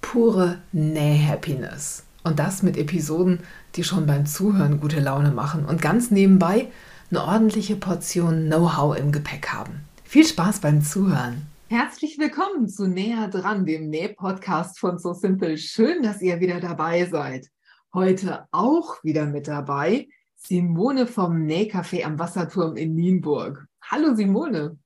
pure 0.00 0.58
Näh-Happiness. 0.72 2.04
Und 2.22 2.38
das 2.38 2.62
mit 2.62 2.76
Episoden, 2.76 3.40
die 3.74 3.84
schon 3.84 4.06
beim 4.06 4.26
Zuhören 4.26 4.80
gute 4.80 5.00
Laune 5.00 5.30
machen 5.30 5.64
und 5.64 5.80
ganz 5.80 6.10
nebenbei 6.10 6.68
eine 7.10 7.24
ordentliche 7.24 7.76
Portion 7.76 8.46
Know-how 8.46 8.96
im 8.96 9.12
Gepäck 9.12 9.48
haben. 9.48 9.80
Viel 10.04 10.26
Spaß 10.26 10.60
beim 10.60 10.82
Zuhören. 10.82 11.46
Herzlich 11.68 12.18
willkommen 12.18 12.68
zu 12.68 12.88
Näher 12.88 13.28
dran, 13.28 13.64
dem 13.64 13.90
Näh-Podcast 13.90 14.78
von 14.78 14.98
So 14.98 15.12
Simple. 15.12 15.56
Schön, 15.56 16.02
dass 16.02 16.20
ihr 16.20 16.40
wieder 16.40 16.60
dabei 16.60 17.06
seid. 17.06 17.46
Heute 17.94 18.46
auch 18.50 19.02
wieder 19.04 19.26
mit 19.26 19.46
dabei 19.46 20.08
Simone 20.36 21.06
vom 21.06 21.46
Nähcafé 21.46 22.04
am 22.04 22.18
Wasserturm 22.18 22.76
in 22.76 22.94
Nienburg. 22.94 23.66
Hallo 23.82 24.14
Simone. 24.14 24.78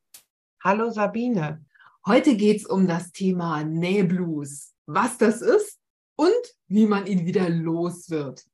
Hallo 0.63 0.91
Sabine. 0.91 1.65
Heute 2.07 2.37
geht 2.37 2.59
es 2.59 2.67
um 2.67 2.87
das 2.87 3.13
Thema 3.13 3.65
Nähblues, 3.65 4.74
was 4.87 5.19
das 5.19 5.41
ist 5.43 5.79
und 6.17 6.33
wie 6.69 6.87
man 6.87 7.07
ihn 7.07 7.27
wieder 7.27 7.49
los 7.49 8.11
wird. 8.11 8.45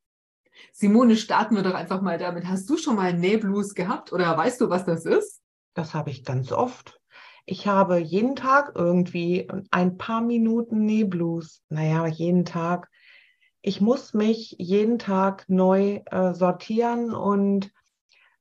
Simone, 0.73 1.17
starten 1.17 1.57
wir 1.57 1.63
doch 1.63 1.75
einfach 1.75 2.03
mal 2.03 2.19
damit. 2.19 2.47
Hast 2.47 2.69
du 2.69 2.77
schon 2.77 2.97
mal 2.97 3.15
Nähblues 3.15 3.75
gehabt 3.75 4.13
oder 4.13 4.37
weißt 4.37 4.61
du, 4.61 4.69
was 4.69 4.85
das 4.85 5.07
ist? 5.07 5.41
Das 5.75 5.95
habe 5.95 6.11
ich 6.11 6.25
ganz 6.25 6.53
oft. 6.53 7.01
Ich 7.47 7.67
habe 7.67 7.99
jeden 7.99 8.37
Tag 8.37 8.73
irgendwie 8.75 9.49
ein 9.71 9.97
paar 9.97 10.21
Minuten 10.21 10.85
Nähblues. 10.85 11.63
Naja, 11.69 12.07
jeden 12.07 12.45
Tag 12.45 12.91
ich 13.63 13.81
muss 13.81 14.15
mich 14.15 14.57
jeden 14.59 14.99
Tag 14.99 15.45
neu 15.49 16.01
äh, 16.07 16.33
sortieren 16.33 17.13
und 17.13 17.71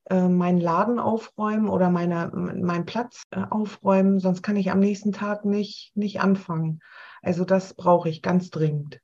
äh, 0.05 0.27
meinen 0.27 0.61
Laden 0.61 0.99
aufräumen 0.99 1.69
oder 1.69 1.89
meine, 1.89 2.31
meinen 2.33 2.85
Platz 2.85 3.23
äh, 3.31 3.43
aufräumen, 3.49 4.19
sonst 4.19 4.41
kann 4.43 4.55
ich 4.55 4.71
am 4.71 4.79
nächsten 4.79 5.11
Tag 5.11 5.45
nicht, 5.45 5.91
nicht 5.95 6.21
anfangen. 6.21 6.79
Also 7.21 7.45
das 7.45 7.73
brauche 7.73 8.09
ich 8.09 8.21
ganz 8.21 8.49
dringend. 8.49 9.01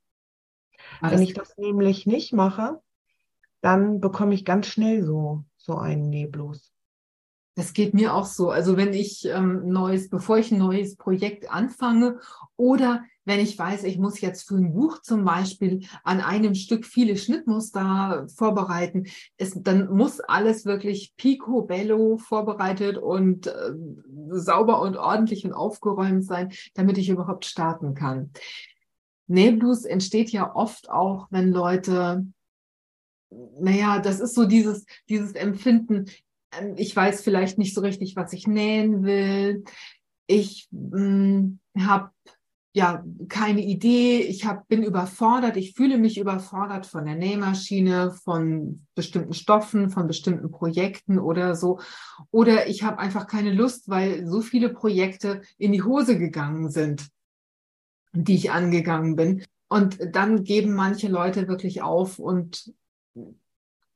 Alles 1.00 1.20
Wenn 1.20 1.26
ich 1.26 1.34
das 1.34 1.56
nämlich 1.56 2.06
nicht 2.06 2.32
mache, 2.32 2.80
dann 3.60 4.00
bekomme 4.00 4.34
ich 4.34 4.44
ganz 4.44 4.66
schnell 4.66 5.02
so, 5.02 5.44
so 5.56 5.76
einen 5.76 6.08
Neblus. 6.08 6.72
Das 7.54 7.72
geht 7.72 7.94
mir 7.94 8.14
auch 8.14 8.26
so. 8.26 8.50
Also 8.50 8.76
wenn 8.76 8.92
ich 8.92 9.24
ähm, 9.24 9.68
neues, 9.68 10.10
bevor 10.10 10.38
ich 10.38 10.52
ein 10.52 10.58
neues 10.58 10.96
Projekt 10.96 11.50
anfange 11.50 12.20
oder 12.56 13.02
wenn 13.26 13.40
ich 13.40 13.58
weiß, 13.58 13.84
ich 13.84 13.98
muss 13.98 14.20
jetzt 14.20 14.48
für 14.48 14.54
ein 14.54 14.72
Buch 14.72 15.02
zum 15.02 15.24
Beispiel 15.24 15.84
an 16.04 16.20
einem 16.20 16.54
Stück 16.54 16.86
viele 16.86 17.16
Schnittmuster 17.16 18.26
vorbereiten, 18.34 19.06
es, 19.36 19.52
dann 19.62 19.94
muss 19.94 20.20
alles 20.20 20.64
wirklich 20.64 21.14
picobello 21.16 22.16
vorbereitet 22.16 22.96
und 22.96 23.48
äh, 23.48 23.72
sauber 24.30 24.80
und 24.80 24.96
ordentlich 24.96 25.44
und 25.44 25.52
aufgeräumt 25.52 26.24
sein, 26.24 26.52
damit 26.74 26.96
ich 26.96 27.10
überhaupt 27.10 27.44
starten 27.44 27.94
kann. 27.94 28.30
Nähblues 29.26 29.84
entsteht 29.84 30.30
ja 30.30 30.54
oft 30.54 30.88
auch, 30.88 31.26
wenn 31.30 31.50
Leute 31.50 32.24
naja, 33.58 33.98
das 33.98 34.20
ist 34.20 34.34
so 34.34 34.46
dieses, 34.46 34.86
dieses 35.08 35.32
Empfinden, 35.32 36.06
ähm, 36.52 36.74
ich 36.76 36.94
weiß 36.94 37.22
vielleicht 37.22 37.58
nicht 37.58 37.74
so 37.74 37.80
richtig, 37.80 38.16
was 38.16 38.32
ich 38.32 38.46
nähen 38.46 39.02
will. 39.02 39.64
Ich 40.26 40.68
hm, 40.72 41.58
habe 41.78 42.10
ja 42.76 43.02
keine 43.30 43.62
Idee. 43.62 44.20
Ich 44.20 44.44
hab, 44.44 44.68
bin 44.68 44.82
überfordert. 44.82 45.56
Ich 45.56 45.72
fühle 45.72 45.96
mich 45.96 46.18
überfordert 46.18 46.84
von 46.84 47.06
der 47.06 47.14
Nähmaschine, 47.14 48.10
von 48.10 48.86
bestimmten 48.94 49.32
Stoffen, 49.32 49.88
von 49.88 50.06
bestimmten 50.06 50.50
Projekten 50.50 51.18
oder 51.18 51.54
so. 51.54 51.80
Oder 52.30 52.68
ich 52.68 52.82
habe 52.82 52.98
einfach 52.98 53.26
keine 53.26 53.54
Lust, 53.54 53.88
weil 53.88 54.26
so 54.26 54.42
viele 54.42 54.68
Projekte 54.68 55.40
in 55.56 55.72
die 55.72 55.84
Hose 55.84 56.18
gegangen 56.18 56.68
sind, 56.68 57.08
die 58.12 58.34
ich 58.34 58.50
angegangen 58.50 59.16
bin. 59.16 59.42
Und 59.68 59.98
dann 60.14 60.44
geben 60.44 60.74
manche 60.74 61.08
Leute 61.08 61.48
wirklich 61.48 61.80
auf 61.80 62.18
und 62.18 62.74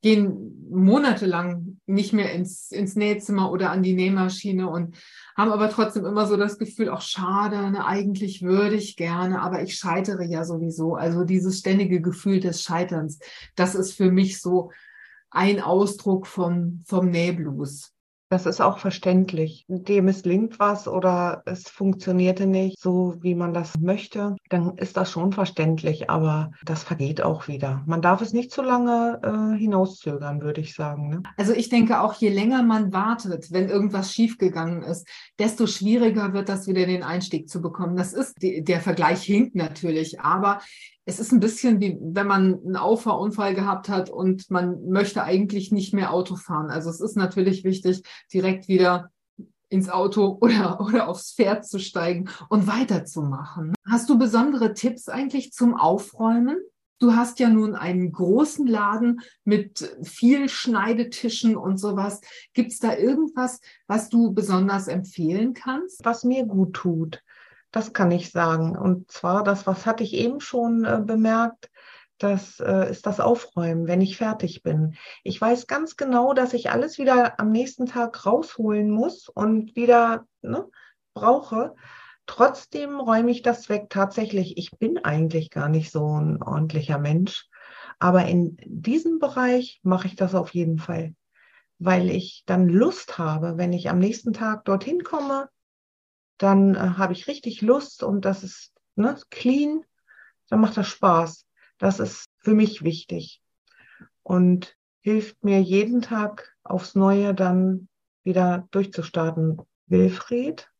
gehen 0.01 0.67
monatelang 0.69 1.79
nicht 1.85 2.13
mehr 2.13 2.31
ins, 2.31 2.71
ins 2.71 2.95
Nähzimmer 2.95 3.51
oder 3.51 3.71
an 3.71 3.83
die 3.83 3.93
Nähmaschine 3.93 4.69
und 4.69 4.95
haben 5.35 5.51
aber 5.51 5.69
trotzdem 5.69 6.05
immer 6.05 6.25
so 6.27 6.37
das 6.37 6.57
Gefühl, 6.57 6.89
auch 6.89 7.01
schade, 7.01 7.71
ne, 7.71 7.85
eigentlich 7.85 8.41
würde 8.41 8.75
ich 8.75 8.95
gerne, 8.95 9.41
aber 9.41 9.61
ich 9.61 9.75
scheitere 9.75 10.23
ja 10.23 10.45
sowieso. 10.45 10.95
Also 10.95 11.23
dieses 11.23 11.59
ständige 11.59 12.01
Gefühl 12.01 12.39
des 12.39 12.63
Scheiterns, 12.63 13.19
das 13.55 13.75
ist 13.75 13.93
für 13.93 14.11
mich 14.11 14.39
so 14.39 14.71
ein 15.29 15.61
Ausdruck 15.61 16.27
vom, 16.27 16.83
vom 16.87 17.09
Nähblues. 17.09 17.93
Das 18.31 18.45
ist 18.45 18.61
auch 18.61 18.77
verständlich. 18.77 19.65
Dem 19.67 20.05
misslingt 20.05 20.57
was 20.57 20.87
oder 20.87 21.43
es 21.45 21.63
funktionierte 21.63 22.47
nicht 22.47 22.79
so, 22.79 23.15
wie 23.19 23.35
man 23.35 23.53
das 23.53 23.77
möchte, 23.77 24.37
dann 24.47 24.77
ist 24.77 24.95
das 24.95 25.11
schon 25.11 25.33
verständlich, 25.33 26.09
aber 26.09 26.51
das 26.63 26.81
vergeht 26.81 27.21
auch 27.21 27.49
wieder. 27.49 27.83
Man 27.85 28.01
darf 28.01 28.21
es 28.21 28.31
nicht 28.31 28.51
zu 28.51 28.61
lange 28.61 29.19
äh, 29.21 29.59
hinauszögern, 29.59 30.41
würde 30.41 30.61
ich 30.61 30.75
sagen. 30.75 31.09
Ne? 31.09 31.23
Also 31.35 31.51
ich 31.51 31.67
denke 31.67 31.99
auch, 31.99 32.13
je 32.13 32.29
länger 32.29 32.63
man 32.63 32.93
wartet, 32.93 33.51
wenn 33.51 33.67
irgendwas 33.67 34.13
schiefgegangen 34.13 34.81
ist, 34.83 35.05
desto 35.37 35.67
schwieriger 35.67 36.31
wird 36.31 36.47
das 36.47 36.67
wieder 36.67 36.85
den 36.85 37.03
Einstieg 37.03 37.49
zu 37.49 37.61
bekommen. 37.61 37.97
Das 37.97 38.13
ist, 38.13 38.37
der 38.41 38.79
Vergleich 38.79 39.23
hinkt 39.23 39.55
natürlich, 39.55 40.21
aber 40.21 40.61
es 41.11 41.19
ist 41.19 41.33
ein 41.33 41.41
bisschen 41.41 41.81
wie 41.81 41.97
wenn 42.01 42.25
man 42.25 42.61
einen 42.63 42.77
Auffahrunfall 42.77 43.53
gehabt 43.53 43.89
hat 43.89 44.09
und 44.09 44.49
man 44.49 44.87
möchte 44.87 45.23
eigentlich 45.23 45.71
nicht 45.71 45.93
mehr 45.93 46.13
Auto 46.13 46.37
fahren. 46.37 46.69
Also 46.69 46.89
es 46.89 47.01
ist 47.01 47.17
natürlich 47.17 47.65
wichtig, 47.65 48.03
direkt 48.33 48.69
wieder 48.69 49.11
ins 49.67 49.89
Auto 49.89 50.37
oder, 50.41 50.79
oder 50.79 51.09
aufs 51.09 51.33
Pferd 51.33 51.67
zu 51.67 51.79
steigen 51.79 52.29
und 52.47 52.65
weiterzumachen. 52.65 53.73
Hast 53.85 54.09
du 54.09 54.17
besondere 54.17 54.73
Tipps 54.73 55.09
eigentlich 55.09 55.51
zum 55.51 55.75
Aufräumen? 55.75 56.57
Du 56.99 57.13
hast 57.15 57.39
ja 57.39 57.49
nun 57.49 57.75
einen 57.75 58.11
großen 58.13 58.65
Laden 58.65 59.21
mit 59.43 59.97
viel 60.03 60.47
Schneidetischen 60.47 61.57
und 61.57 61.77
sowas. 61.77 62.21
Gibt 62.53 62.71
es 62.71 62.79
da 62.79 62.95
irgendwas, 62.95 63.59
was 63.87 64.07
du 64.07 64.33
besonders 64.33 64.87
empfehlen 64.87 65.53
kannst? 65.55 66.05
Was 66.05 66.23
mir 66.23 66.45
gut 66.45 66.73
tut. 66.73 67.21
Das 67.71 67.93
kann 67.93 68.11
ich 68.11 68.31
sagen. 68.31 68.77
Und 68.77 69.11
zwar, 69.11 69.43
das, 69.43 69.65
was 69.65 69.85
hatte 69.85 70.03
ich 70.03 70.13
eben 70.13 70.41
schon 70.41 70.83
äh, 70.85 71.01
bemerkt, 71.03 71.69
das 72.17 72.59
äh, 72.59 72.91
ist 72.91 73.07
das 73.07 73.19
Aufräumen, 73.19 73.87
wenn 73.87 74.01
ich 74.01 74.17
fertig 74.17 74.61
bin. 74.61 74.95
Ich 75.23 75.41
weiß 75.41 75.65
ganz 75.65 75.95
genau, 75.95 76.33
dass 76.33 76.53
ich 76.53 76.69
alles 76.69 76.99
wieder 76.99 77.39
am 77.39 77.51
nächsten 77.51 77.87
Tag 77.87 78.25
rausholen 78.25 78.91
muss 78.91 79.27
und 79.27 79.75
wieder 79.75 80.25
ne, 80.41 80.67
brauche. 81.15 81.75
Trotzdem 82.27 82.99
räume 82.99 83.31
ich 83.31 83.41
das 83.41 83.69
weg. 83.69 83.87
Tatsächlich, 83.89 84.57
ich 84.57 84.71
bin 84.77 84.99
eigentlich 85.03 85.49
gar 85.49 85.67
nicht 85.67 85.91
so 85.91 86.19
ein 86.19 86.41
ordentlicher 86.43 86.99
Mensch. 86.99 87.47
Aber 87.97 88.25
in 88.25 88.57
diesem 88.65 89.19
Bereich 89.19 89.79
mache 89.83 90.07
ich 90.07 90.15
das 90.15 90.35
auf 90.35 90.53
jeden 90.53 90.77
Fall, 90.77 91.15
weil 91.79 92.09
ich 92.09 92.43
dann 92.45 92.67
Lust 92.67 93.17
habe, 93.17 93.57
wenn 93.57 93.73
ich 93.73 93.89
am 93.89 93.99
nächsten 93.99 94.33
Tag 94.33 94.65
dorthin 94.65 95.03
komme, 95.03 95.49
dann 96.41 96.75
äh, 96.75 96.79
habe 96.97 97.13
ich 97.13 97.27
richtig 97.27 97.61
Lust 97.61 98.03
und 98.03 98.25
das 98.25 98.43
ist 98.43 98.73
ne, 98.95 99.17
clean, 99.29 99.83
dann 100.49 100.61
macht 100.61 100.77
das 100.77 100.87
Spaß. 100.87 101.45
Das 101.77 101.99
ist 101.99 102.29
für 102.39 102.53
mich 102.53 102.83
wichtig 102.83 103.41
und 104.23 104.75
hilft 105.01 105.43
mir 105.43 105.61
jeden 105.61 106.01
Tag 106.01 106.55
aufs 106.63 106.95
Neue 106.95 107.33
dann 107.33 107.87
wieder 108.23 108.67
durchzustarten. 108.71 109.61
Wilfried, 109.87 110.71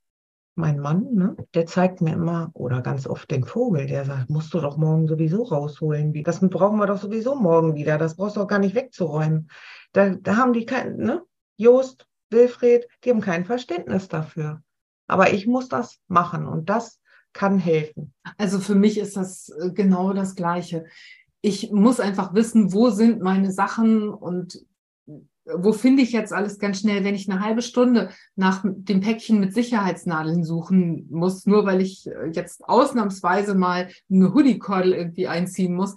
mein 0.56 0.80
Mann, 0.80 1.14
ne, 1.14 1.36
der 1.54 1.66
zeigt 1.66 2.00
mir 2.00 2.14
immer 2.14 2.50
oder 2.54 2.82
ganz 2.82 3.08
oft 3.08 3.30
den 3.30 3.44
Vogel, 3.44 3.88
der 3.88 4.06
sagt, 4.06 4.30
musst 4.30 4.54
du 4.54 4.60
doch 4.62 4.78
morgen 4.78 5.08
sowieso 5.08 5.44
rausholen. 5.44 6.14
Das 6.24 6.40
brauchen 6.40 6.78
wir 6.78 6.86
doch 6.86 7.00
sowieso 7.00 7.36
morgen 7.36 7.76
wieder. 7.76 7.98
Das 7.98 8.16
brauchst 8.16 8.38
du 8.38 8.42
auch 8.42 8.48
gar 8.48 8.60
nicht 8.60 8.76
wegzuräumen. 8.76 9.50
Da, 9.92 10.12
da 10.12 10.38
haben 10.38 10.54
die 10.54 10.66
kein, 10.66 10.96
ne, 10.98 11.24
Jost, 11.58 12.08
Wilfried, 12.30 12.88
die 13.04 13.10
haben 13.10 13.22
kein 13.22 13.44
Verständnis 13.44 14.08
dafür. 14.08 14.62
Aber 15.12 15.34
ich 15.34 15.46
muss 15.46 15.68
das 15.68 16.00
machen 16.08 16.48
und 16.48 16.70
das 16.70 17.02
kann 17.34 17.60
helfen. 17.60 18.14
Also 18.38 18.60
für 18.60 18.76
mich 18.76 18.98
ist 18.98 19.18
das 19.18 19.50
äh, 19.50 19.72
genau 19.72 20.14
das 20.14 20.36
Gleiche. 20.36 20.86
Ich 21.42 21.70
muss 21.72 22.00
einfach 22.00 22.34
wissen, 22.34 22.72
wo 22.72 22.90
sind 22.90 23.22
meine 23.22 23.52
Sachen 23.52 24.10
und 24.10 24.66
wo 25.44 25.74
finde 25.74 26.04
ich 26.04 26.14
jetzt 26.14 26.32
alles 26.32 26.60
ganz 26.60 26.80
schnell, 26.80 27.04
wenn 27.04 27.16
ich 27.16 27.30
eine 27.30 27.42
halbe 27.42 27.62
Stunde 27.62 28.12
nach 28.38 28.64
dem 28.64 29.02
Päckchen 29.02 29.42
mit 29.42 29.54
Sicherheitsnadeln 29.54 30.46
suchen 30.46 31.08
muss, 31.10 31.46
nur 31.46 31.66
weil 31.66 31.82
ich 31.82 32.08
äh, 32.08 32.30
jetzt 32.32 32.64
ausnahmsweise 32.64 33.54
mal 33.54 33.90
eine 34.10 34.34
Hoodie-Kordel 34.34 34.94
irgendwie 34.94 35.28
einziehen 35.28 35.76
muss, 35.76 35.96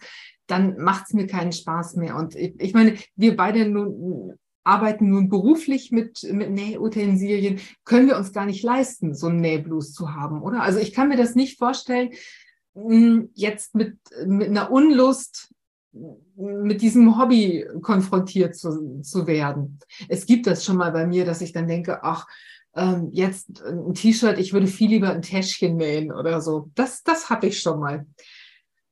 dann 0.49 0.77
macht 0.79 1.05
es 1.07 1.13
mir 1.13 1.29
keinen 1.29 1.53
Spaß 1.53 1.95
mehr. 1.97 2.17
Und 2.17 2.35
ich, 2.35 2.55
ich 2.59 2.75
meine, 2.75 2.97
wir 3.15 3.37
beide 3.37 3.69
nun 3.69 4.35
arbeiten 4.65 5.11
nun 5.11 5.29
beruflich 5.29 5.93
mit, 5.93 6.23
mit 6.31 6.51
Nähutensilien, 6.51 7.61
können 7.85 8.09
wir 8.09 8.17
uns 8.17 8.33
gar 8.33 8.47
nicht 8.47 8.63
leisten, 8.63 9.15
so 9.15 9.29
einen 9.29 9.41
Nähblues 9.41 9.93
zu 9.93 10.15
haben, 10.15 10.43
oder? 10.43 10.63
Also 10.63 10.79
ich 10.79 10.93
kann 10.93 11.09
mir 11.09 11.17
das 11.17 11.35
nicht 11.35 11.59
vorstellen, 11.59 12.11
hm, 12.75 13.31
jetzt 13.35 13.75
mit, 13.75 13.99
mit 14.27 14.49
einer 14.49 14.71
Unlust 14.71 15.55
mit 16.37 16.83
diesem 16.83 17.19
Hobby 17.19 17.65
konfrontiert 17.83 18.57
zu, 18.57 19.01
zu 19.03 19.27
werden. 19.27 19.79
Es 20.09 20.27
gibt 20.27 20.47
das 20.47 20.65
schon 20.65 20.77
mal 20.77 20.91
bei 20.91 21.07
mir, 21.07 21.25
dass 21.25 21.41
ich 21.41 21.53
dann 21.53 21.69
denke, 21.69 22.03
ach, 22.03 22.27
ähm, 22.75 23.11
jetzt 23.13 23.63
ein 23.65 23.95
T-Shirt, 23.95 24.39
ich 24.39 24.53
würde 24.53 24.67
viel 24.67 24.91
lieber 24.91 25.11
ein 25.11 25.23
Täschchen 25.23 25.77
nähen 25.77 26.11
oder 26.13 26.41
so. 26.41 26.71
Das, 26.75 27.05
das 27.05 27.31
hatte 27.31 27.47
ich 27.47 27.61
schon 27.61 27.79
mal. 27.79 28.07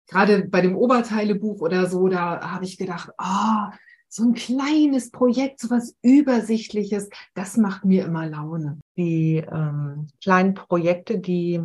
Gerade 0.06 0.46
bei 0.46 0.60
dem 0.60 0.76
Oberteilebuch 0.76 1.60
oder 1.60 1.88
so, 1.88 2.06
da 2.06 2.52
habe 2.52 2.64
ich 2.64 2.78
gedacht, 2.78 3.10
ah, 3.18 3.70
oh, 3.70 3.76
so 4.12 4.24
ein 4.24 4.34
kleines 4.34 5.10
Projekt, 5.10 5.58
so 5.58 5.70
was 5.70 5.96
Übersichtliches, 6.02 7.08
das 7.32 7.56
macht 7.56 7.86
mir 7.86 8.04
immer 8.04 8.26
Laune. 8.26 8.78
Die 8.98 9.36
ähm, 9.36 10.08
kleinen 10.22 10.52
Projekte, 10.52 11.18
die, 11.18 11.62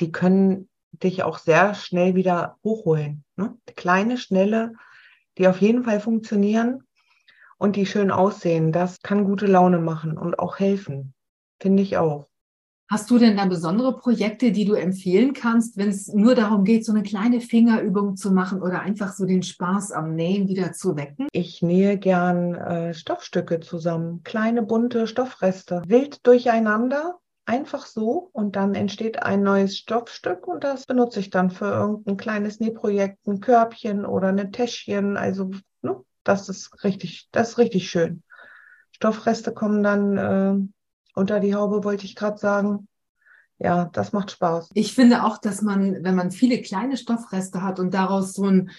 die 0.00 0.12
können 0.12 0.68
dich 0.92 1.22
auch 1.22 1.38
sehr 1.38 1.74
schnell 1.74 2.14
wieder 2.14 2.58
hochholen. 2.62 3.24
Ne? 3.36 3.56
Kleine, 3.74 4.18
schnelle, 4.18 4.74
die 5.38 5.48
auf 5.48 5.62
jeden 5.62 5.84
Fall 5.84 6.00
funktionieren 6.00 6.82
und 7.56 7.76
die 7.76 7.86
schön 7.86 8.10
aussehen, 8.10 8.70
das 8.70 9.00
kann 9.00 9.24
gute 9.24 9.46
Laune 9.46 9.78
machen 9.78 10.18
und 10.18 10.38
auch 10.38 10.58
helfen. 10.58 11.14
Finde 11.58 11.82
ich 11.82 11.96
auch. 11.96 12.29
Hast 12.90 13.08
du 13.08 13.18
denn 13.18 13.36
da 13.36 13.44
besondere 13.44 13.96
Projekte, 13.96 14.50
die 14.50 14.64
du 14.64 14.74
empfehlen 14.74 15.32
kannst, 15.32 15.76
wenn 15.76 15.90
es 15.90 16.08
nur 16.12 16.34
darum 16.34 16.64
geht, 16.64 16.84
so 16.84 16.90
eine 16.90 17.04
kleine 17.04 17.40
Fingerübung 17.40 18.16
zu 18.16 18.32
machen 18.32 18.60
oder 18.60 18.80
einfach 18.80 19.12
so 19.12 19.26
den 19.26 19.44
Spaß 19.44 19.92
am 19.92 20.16
Nähen 20.16 20.48
wieder 20.48 20.72
zu 20.72 20.96
wecken? 20.96 21.28
Ich 21.30 21.62
nähe 21.62 21.98
gern 21.98 22.56
äh, 22.56 22.92
Stoffstücke 22.92 23.60
zusammen, 23.60 24.24
kleine 24.24 24.64
bunte 24.64 25.06
Stoffreste, 25.06 25.82
wild 25.86 26.26
durcheinander 26.26 27.20
einfach 27.46 27.86
so 27.86 28.28
und 28.32 28.56
dann 28.56 28.74
entsteht 28.74 29.22
ein 29.22 29.44
neues 29.44 29.78
Stoffstück 29.78 30.48
und 30.48 30.64
das 30.64 30.86
benutze 30.86 31.20
ich 31.20 31.30
dann 31.30 31.50
für 31.50 31.66
irgendein 31.66 32.16
kleines 32.16 32.58
Nähprojekt, 32.58 33.24
ein 33.28 33.38
Körbchen 33.38 34.04
oder 34.04 34.28
ein 34.30 34.50
Täschchen. 34.50 35.16
Also 35.16 35.52
ne, 35.82 36.02
das 36.24 36.48
ist 36.48 36.82
richtig, 36.82 37.28
das 37.30 37.50
ist 37.50 37.58
richtig 37.58 37.88
schön. 37.88 38.24
Stoffreste 38.90 39.54
kommen 39.54 39.84
dann 39.84 40.16
äh, 40.16 40.79
unter 41.14 41.40
die 41.40 41.54
Haube, 41.54 41.84
wollte 41.84 42.04
ich 42.04 42.14
gerade 42.14 42.38
sagen. 42.38 42.88
Ja, 43.58 43.90
das 43.92 44.12
macht 44.12 44.30
Spaß. 44.30 44.70
Ich 44.72 44.94
finde 44.94 45.24
auch, 45.24 45.36
dass 45.36 45.60
man, 45.60 46.02
wenn 46.02 46.14
man 46.14 46.30
viele 46.30 46.62
kleine 46.62 46.96
Stoffreste 46.96 47.62
hat 47.62 47.78
und 47.78 47.92
daraus 47.92 48.32
so 48.32 48.46
ein 48.46 48.70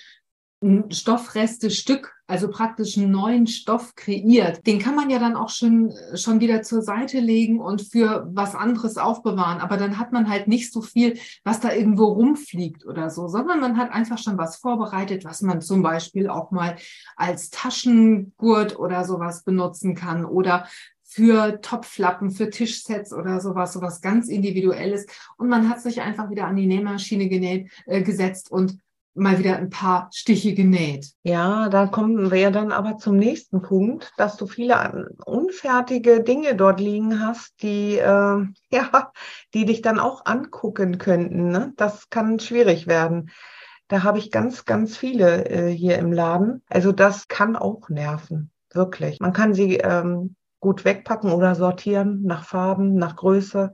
ein 0.64 0.92
Stoffreste-Stück, 0.92 2.14
also 2.28 2.48
praktisch 2.50 2.96
einen 2.96 3.10
neuen 3.10 3.48
Stoff 3.48 3.96
kreiert. 3.96 4.66
Den 4.68 4.78
kann 4.78 4.96
man 4.96 5.10
ja 5.10 5.18
dann 5.18 5.36
auch 5.36 5.50
schon, 5.50 5.92
schon 6.14 6.40
wieder 6.40 6.62
zur 6.62 6.84
Seite 6.84 7.20
legen 7.20 7.60
und 7.60 7.82
für 7.82 8.28
was 8.32 8.54
anderes 8.54 8.98
aufbewahren. 8.98 9.60
Aber 9.60 9.78
dann 9.78 9.98
hat 9.98 10.12
man 10.12 10.30
halt 10.30 10.48
nicht 10.48 10.72
so 10.72 10.82
viel, 10.82 11.18
was 11.44 11.60
da 11.60 11.74
irgendwo 11.74 12.06
rumfliegt 12.06 12.86
oder 12.86 13.10
so, 13.10 13.28
sondern 13.28 13.60
man 13.60 13.78
hat 13.78 13.92
einfach 13.92 14.20
schon 14.20 14.38
was 14.38 14.58
vorbereitet, 14.58 15.26
was 15.26 15.42
man 15.42 15.62
zum 15.62 15.82
Beispiel 15.82 16.30
auch 16.30 16.52
mal 16.52 16.76
als 17.16 17.50
Taschengurt 17.50 18.78
oder 18.78 19.04
sowas 19.04 19.44
benutzen 19.44 19.96
kann 19.96 20.26
oder 20.26 20.68
für 21.12 21.60
Topflappen, 21.60 22.32
für 22.32 22.50
Tischsets 22.50 23.12
oder 23.12 23.42
sowas, 23.42 23.74
sowas 23.74 24.00
ganz 24.00 24.30
Individuelles. 24.30 25.06
Und 25.38 25.50
man 25.50 25.68
hat 25.68 25.82
sich 25.82 26.00
einfach 26.00 26.30
wieder 26.30 26.48
an 26.48 26.56
die 26.56 26.68
Nähmaschine 26.68 27.28
genäht, 27.28 27.70
äh, 27.86 28.02
gesetzt 28.02 28.50
und 28.50 28.80
mal 29.14 29.38
wieder 29.38 29.58
ein 29.58 29.70
paar 29.70 30.10
Stiche 30.14 30.54
genäht. 30.54 31.12
Ja, 31.24 31.68
da 31.68 31.88
kommen 31.88 32.32
wir 32.32 32.40
ja 32.40 32.50
dann 32.50 32.72
aber 32.72 32.98
zum 32.98 33.18
nächsten 33.18 33.62
Punkt, 33.62 34.14
dass 34.16 34.38
du 34.38 34.48
viele 34.48 35.10
unfertige 35.26 36.24
Dinge 36.24 36.56
dort 36.56 36.80
liegen 36.80 37.20
hast, 37.20 37.62
die 37.62 37.98
äh, 37.98 38.46
ja, 38.72 39.12
die 39.54 39.66
dich 39.66 39.82
dann 39.82 40.00
auch 40.00 40.26
angucken 40.26 40.98
könnten. 40.98 41.50
Ne? 41.50 41.74
Das 41.76 42.10
kann 42.10 42.40
schwierig 42.40 42.88
werden. 42.88 43.32
Da 43.90 44.04
habe 44.04 44.18
ich 44.18 44.32
ganz, 44.32 44.64
ganz 44.64 44.96
viele 44.96 45.50
äh, 45.50 45.76
hier 45.76 45.98
im 45.98 46.14
Laden. 46.14 46.64
Also 46.70 46.94
das 46.94 47.28
kann 47.28 47.58
auch 47.58 47.90
nerven, 47.90 48.50
wirklich. 48.74 49.20
Man 49.20 49.34
kann 49.34 49.54
sie 49.54 49.76
ähm, 49.76 50.38
gut 50.62 50.86
wegpacken 50.86 51.34
oder 51.34 51.56
sortieren 51.56 52.22
nach 52.24 52.46
Farben, 52.46 52.96
nach 52.96 53.18
Größe 53.18 53.74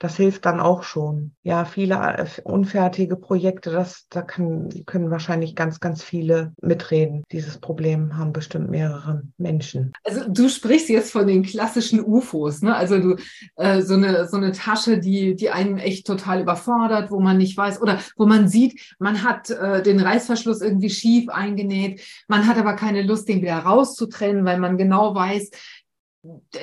das 0.00 0.16
hilft 0.16 0.46
dann 0.46 0.60
auch 0.60 0.82
schon. 0.82 1.32
Ja, 1.42 1.66
viele 1.66 1.94
äh, 1.94 2.26
unfertige 2.42 3.16
Projekte, 3.16 3.70
das, 3.70 4.06
da 4.08 4.22
kann, 4.22 4.70
können 4.86 5.10
wahrscheinlich 5.10 5.54
ganz, 5.54 5.78
ganz 5.78 6.02
viele 6.02 6.54
mitreden. 6.62 7.22
Dieses 7.30 7.58
Problem 7.58 8.16
haben 8.16 8.32
bestimmt 8.32 8.70
mehrere 8.70 9.22
Menschen. 9.36 9.92
Also 10.02 10.22
du 10.26 10.48
sprichst 10.48 10.88
jetzt 10.88 11.12
von 11.12 11.26
den 11.26 11.42
klassischen 11.42 12.02
UFOs, 12.02 12.62
ne? 12.62 12.74
Also 12.74 12.98
du 12.98 13.16
äh, 13.56 13.82
so 13.82 13.94
eine 13.94 14.26
so 14.26 14.38
eine 14.38 14.52
Tasche, 14.52 14.98
die 14.98 15.36
die 15.36 15.50
einen 15.50 15.76
echt 15.76 16.06
total 16.06 16.40
überfordert, 16.40 17.10
wo 17.10 17.20
man 17.20 17.36
nicht 17.36 17.56
weiß 17.58 17.82
oder 17.82 17.98
wo 18.16 18.24
man 18.24 18.48
sieht, 18.48 18.94
man 18.98 19.22
hat 19.22 19.50
äh, 19.50 19.82
den 19.82 20.00
Reißverschluss 20.00 20.62
irgendwie 20.62 20.90
schief 20.90 21.28
eingenäht, 21.28 22.00
man 22.26 22.46
hat 22.46 22.56
aber 22.56 22.72
keine 22.72 23.02
Lust, 23.02 23.28
den 23.28 23.42
wieder 23.42 23.58
rauszutrennen, 23.58 24.46
weil 24.46 24.58
man 24.58 24.78
genau 24.78 25.14
weiß, 25.14 25.50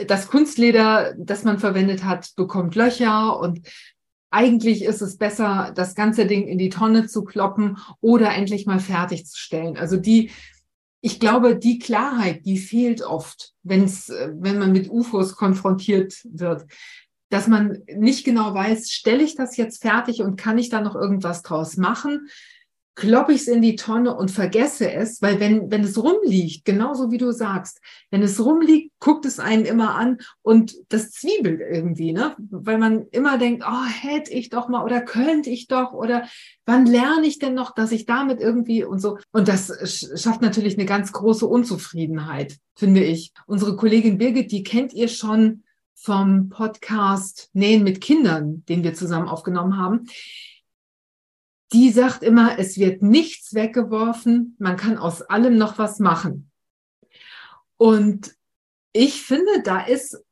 das 0.08 0.28
Kunstleder, 0.28 1.16
das 1.18 1.44
man 1.44 1.60
verwendet 1.60 2.04
hat, 2.04 2.36
bekommt 2.36 2.76
Löcher 2.76 3.40
und 3.40 3.68
eigentlich 4.30 4.84
ist 4.84 5.02
es 5.02 5.18
besser, 5.18 5.72
das 5.76 5.96
ganze 5.96 6.26
Ding 6.26 6.48
in 6.48 6.58
die 6.58 6.70
Tonne 6.70 7.08
zu 7.08 7.24
kloppen 7.24 7.78
oder 8.02 8.34
endlich 8.34 8.66
mal 8.66 8.80
fertigzustellen. 8.80 9.78
Also 9.78 9.98
die, 9.98 10.32
ich 11.02 11.20
glaube, 11.20 11.56
die 11.56 11.80
Klarheit, 11.80 12.46
die 12.46 12.58
fehlt 12.58 13.02
oft, 13.02 13.54
wenn's, 13.64 14.10
wenn 14.10 14.60
man 14.60 14.74
mit 14.74 14.90
UFOs 14.90 15.36
konfrontiert 15.36 16.16
wird, 16.26 16.66
dass 17.30 17.48
man 17.48 17.84
nicht 17.94 18.26
genau 18.26 18.54
weiß, 18.54 18.92
stelle 18.92 19.24
ich 19.24 19.36
das 19.36 19.58
jetzt 19.58 19.82
fertig 19.82 20.22
und 20.22 20.38
kann 20.38 20.58
ich 20.58 20.70
da 20.70 20.82
noch 20.82 20.96
irgendwas 20.96 21.42
draus 21.42 21.78
machen? 21.78 22.28
Kloppe 22.98 23.32
ich 23.32 23.42
es 23.42 23.48
in 23.48 23.62
die 23.62 23.76
Tonne 23.76 24.16
und 24.16 24.32
vergesse 24.32 24.92
es, 24.92 25.22
weil 25.22 25.40
wenn, 25.40 25.70
wenn 25.70 25.84
es 25.84 26.02
rumliegt, 26.02 26.66
genauso 26.66 27.12
wie 27.12 27.20
du 27.20 27.32
sagst, 27.32 27.80
wenn 28.10 28.24
es 28.24 28.44
rumliegt, 28.44 28.92
guckt 29.00 29.24
es 29.26 29.40
einen 29.40 29.66
immer 29.66 29.94
an 29.94 30.18
und 30.42 30.76
das 30.90 31.12
zwiebelt 31.12 31.62
irgendwie, 31.62 32.12
ne? 32.12 32.36
Weil 32.50 32.80
man 32.80 33.06
immer 33.12 33.38
denkt, 33.38 33.64
oh, 33.68 33.86
hätte 33.86 34.32
ich 34.34 34.50
doch 34.50 34.68
mal 34.68 34.84
oder 34.84 35.02
könnte 35.02 35.52
ich 35.52 35.68
doch 35.68 35.94
oder 35.94 36.28
wann 36.66 36.88
lerne 36.88 37.28
ich 37.28 37.38
denn 37.38 37.54
noch, 37.54 37.76
dass 37.76 37.92
ich 37.92 38.08
damit 38.08 38.42
irgendwie 38.42 38.84
und 38.84 39.00
so. 39.00 39.20
Und 39.32 39.48
das 39.48 39.72
schafft 40.20 40.42
natürlich 40.42 40.76
eine 40.76 40.88
ganz 40.88 41.12
große 41.12 41.46
Unzufriedenheit, 41.46 42.58
finde 42.76 43.04
ich. 43.04 43.32
Unsere 43.46 43.76
Kollegin 43.76 44.18
Birgit, 44.18 44.52
die 44.52 44.64
kennt 44.64 44.92
ihr 44.92 45.08
schon 45.08 45.64
vom 45.94 46.50
Podcast 46.50 47.52
Nähen 47.54 47.84
mit 47.84 48.02
Kindern, 48.02 48.64
den 48.68 48.84
wir 48.84 48.96
zusammen 48.96 49.30
aufgenommen 49.30 49.78
haben 49.78 50.08
die 51.74 51.92
sagt 51.92 52.24
immer, 52.24 52.58
es 52.60 52.78
wird 52.78 53.02
nichts 53.02 53.54
weggeworfen, 53.54 54.56
man 54.60 54.78
kann 54.78 54.98
aus 54.98 55.22
allem 55.22 55.58
noch 55.58 55.78
was 55.78 56.00
machen. 56.00 56.52
Und 57.78 58.34
ich 58.94 59.22
finde, 59.22 59.62
da 59.64 59.82
ist, 59.82 60.24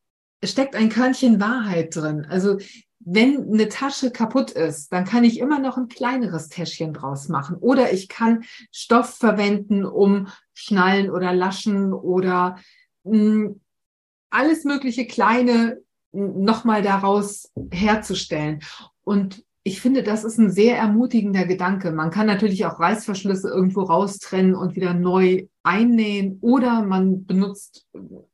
steckt 0.44 0.76
ein 0.76 0.90
Körnchen 0.90 1.40
Wahrheit 1.40 1.96
drin. 1.96 2.26
Also 2.30 2.58
wenn 3.00 3.54
eine 3.54 3.70
Tasche 3.70 4.10
kaputt 4.12 4.52
ist, 4.52 4.92
dann 4.92 5.06
kann 5.06 5.24
ich 5.24 5.40
immer 5.40 5.60
noch 5.60 5.78
ein 5.78 5.88
kleineres 5.88 6.50
Täschchen 6.50 6.94
draus 6.94 7.30
machen. 7.30 7.56
Oder 7.58 7.94
ich 7.94 8.08
kann 8.08 8.44
Stoff 8.72 9.18
verwenden, 9.18 9.86
um 9.86 10.28
Schnallen 10.54 11.12
oder 11.12 11.34
Laschen 11.34 11.94
oder 11.94 12.58
mh, 13.04 13.14
hm, 13.14 13.62
alles 14.32 14.64
mögliche 14.64 15.06
kleine 15.06 15.82
nochmal 16.12 16.82
daraus 16.82 17.52
herzustellen. 17.72 18.62
Und 19.04 19.46
ich 19.68 19.82
finde, 19.82 20.04
das 20.04 20.24
ist 20.24 20.38
ein 20.38 20.52
sehr 20.52 20.78
ermutigender 20.78 21.46
Gedanke. 21.46 21.92
Man 21.92 22.12
kann 22.12 22.28
natürlich 22.28 22.68
auch 22.68 22.80
Reißverschlüsse 22.80 23.50
irgendwo 23.50 23.82
raustrennen 23.82 24.54
und 24.54 24.76
wieder 24.76 24.94
neu 24.94 25.48
einnähen 25.64 26.38
oder 26.42 26.84
man 26.84 27.26
benutzt 27.26 27.88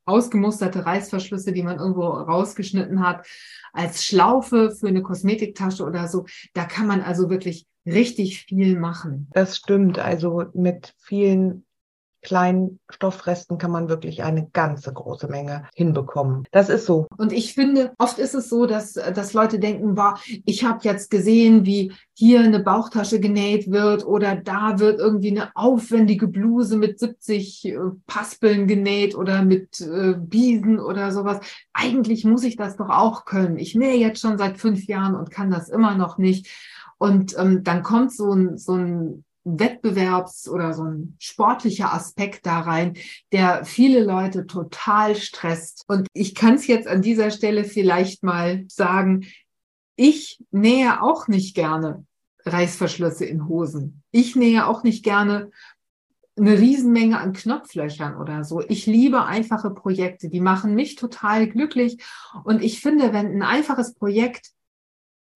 ausgemusterte 0.03 0.85
Reißverschlüsse, 0.85 1.53
die 1.53 1.63
man 1.63 1.79
irgendwo 1.79 2.03
rausgeschnitten 2.03 2.99
hat, 2.99 3.25
als 3.71 4.03
Schlaufe 4.03 4.71
für 4.71 4.89
eine 4.89 5.03
Kosmetiktasche 5.03 5.85
oder 5.85 6.09
so. 6.09 6.25
Da 6.53 6.65
kann 6.65 6.85
man 6.85 6.99
also 6.99 7.29
wirklich 7.29 7.65
richtig 7.85 8.41
viel 8.41 8.77
machen. 8.77 9.29
Das 9.31 9.55
stimmt. 9.55 9.99
Also 9.99 10.43
mit 10.53 10.93
vielen 10.99 11.63
kleinen 12.21 12.79
Stoffresten 12.89 13.57
kann 13.57 13.71
man 13.71 13.89
wirklich 13.89 14.23
eine 14.23 14.47
ganze 14.51 14.93
große 14.93 15.27
Menge 15.27 15.65
hinbekommen. 15.73 16.47
Das 16.51 16.69
ist 16.69 16.85
so. 16.85 17.07
Und 17.17 17.33
ich 17.33 17.53
finde, 17.53 17.93
oft 17.97 18.19
ist 18.19 18.35
es 18.35 18.49
so, 18.49 18.65
dass, 18.65 18.93
dass 18.93 19.33
Leute 19.33 19.59
denken, 19.59 19.95
boah, 19.95 20.19
ich 20.45 20.63
habe 20.63 20.79
jetzt 20.83 21.09
gesehen, 21.09 21.65
wie 21.65 21.93
hier 22.13 22.41
eine 22.41 22.59
Bauchtasche 22.59 23.19
genäht 23.19 23.71
wird 23.71 24.05
oder 24.05 24.35
da 24.35 24.79
wird 24.79 24.99
irgendwie 24.99 25.31
eine 25.31 25.49
aufwendige 25.55 26.27
Bluse 26.27 26.77
mit 26.77 26.99
70 26.99 27.65
äh, 27.65 27.77
Paspeln 28.05 28.67
genäht 28.67 29.15
oder 29.15 29.43
mit 29.43 29.81
äh, 29.81 30.13
Biesen 30.17 30.79
oder 30.79 31.11
sowas. 31.11 31.39
Eigentlich 31.73 32.23
muss 32.25 32.43
ich 32.43 32.55
das 32.55 32.77
doch 32.77 32.89
auch 32.89 33.25
können. 33.25 33.57
Ich 33.57 33.73
nähe 33.73 33.97
jetzt 33.97 34.21
schon 34.21 34.37
seit 34.37 34.59
fünf 34.59 34.85
Jahren 34.85 35.15
und 35.15 35.31
kann 35.31 35.49
das 35.49 35.69
immer 35.69 35.95
noch 35.95 36.17
nicht. 36.17 36.47
Und 36.99 37.35
ähm, 37.39 37.63
dann 37.63 37.81
kommt 37.81 38.13
so 38.13 38.31
ein, 38.31 38.59
so 38.59 38.75
ein 38.75 39.23
Wettbewerbs- 39.43 40.47
oder 40.47 40.73
so 40.73 40.83
ein 40.83 41.15
sportlicher 41.19 41.93
Aspekt 41.93 42.45
da 42.45 42.59
rein, 42.59 42.93
der 43.31 43.65
viele 43.65 44.03
Leute 44.03 44.45
total 44.45 45.15
stresst. 45.15 45.83
Und 45.87 46.07
ich 46.13 46.35
kann 46.35 46.55
es 46.55 46.67
jetzt 46.67 46.87
an 46.87 47.01
dieser 47.01 47.31
Stelle 47.31 47.63
vielleicht 47.63 48.23
mal 48.23 48.65
sagen, 48.67 49.25
ich 49.95 50.43
nähe 50.51 51.01
auch 51.01 51.27
nicht 51.27 51.55
gerne 51.55 52.05
Reißverschlüsse 52.45 53.25
in 53.25 53.47
Hosen. 53.47 54.03
Ich 54.11 54.35
nähe 54.35 54.67
auch 54.67 54.83
nicht 54.83 55.03
gerne 55.03 55.51
eine 56.37 56.57
Riesenmenge 56.57 57.19
an 57.19 57.33
Knopflöchern 57.33 58.17
oder 58.17 58.43
so. 58.43 58.61
Ich 58.61 58.85
liebe 58.85 59.25
einfache 59.25 59.69
Projekte, 59.71 60.29
die 60.29 60.39
machen 60.39 60.75
mich 60.75 60.95
total 60.95 61.47
glücklich. 61.47 62.03
Und 62.43 62.63
ich 62.63 62.79
finde, 62.79 63.13
wenn 63.13 63.27
ein 63.27 63.43
einfaches 63.43 63.93
Projekt 63.93 64.51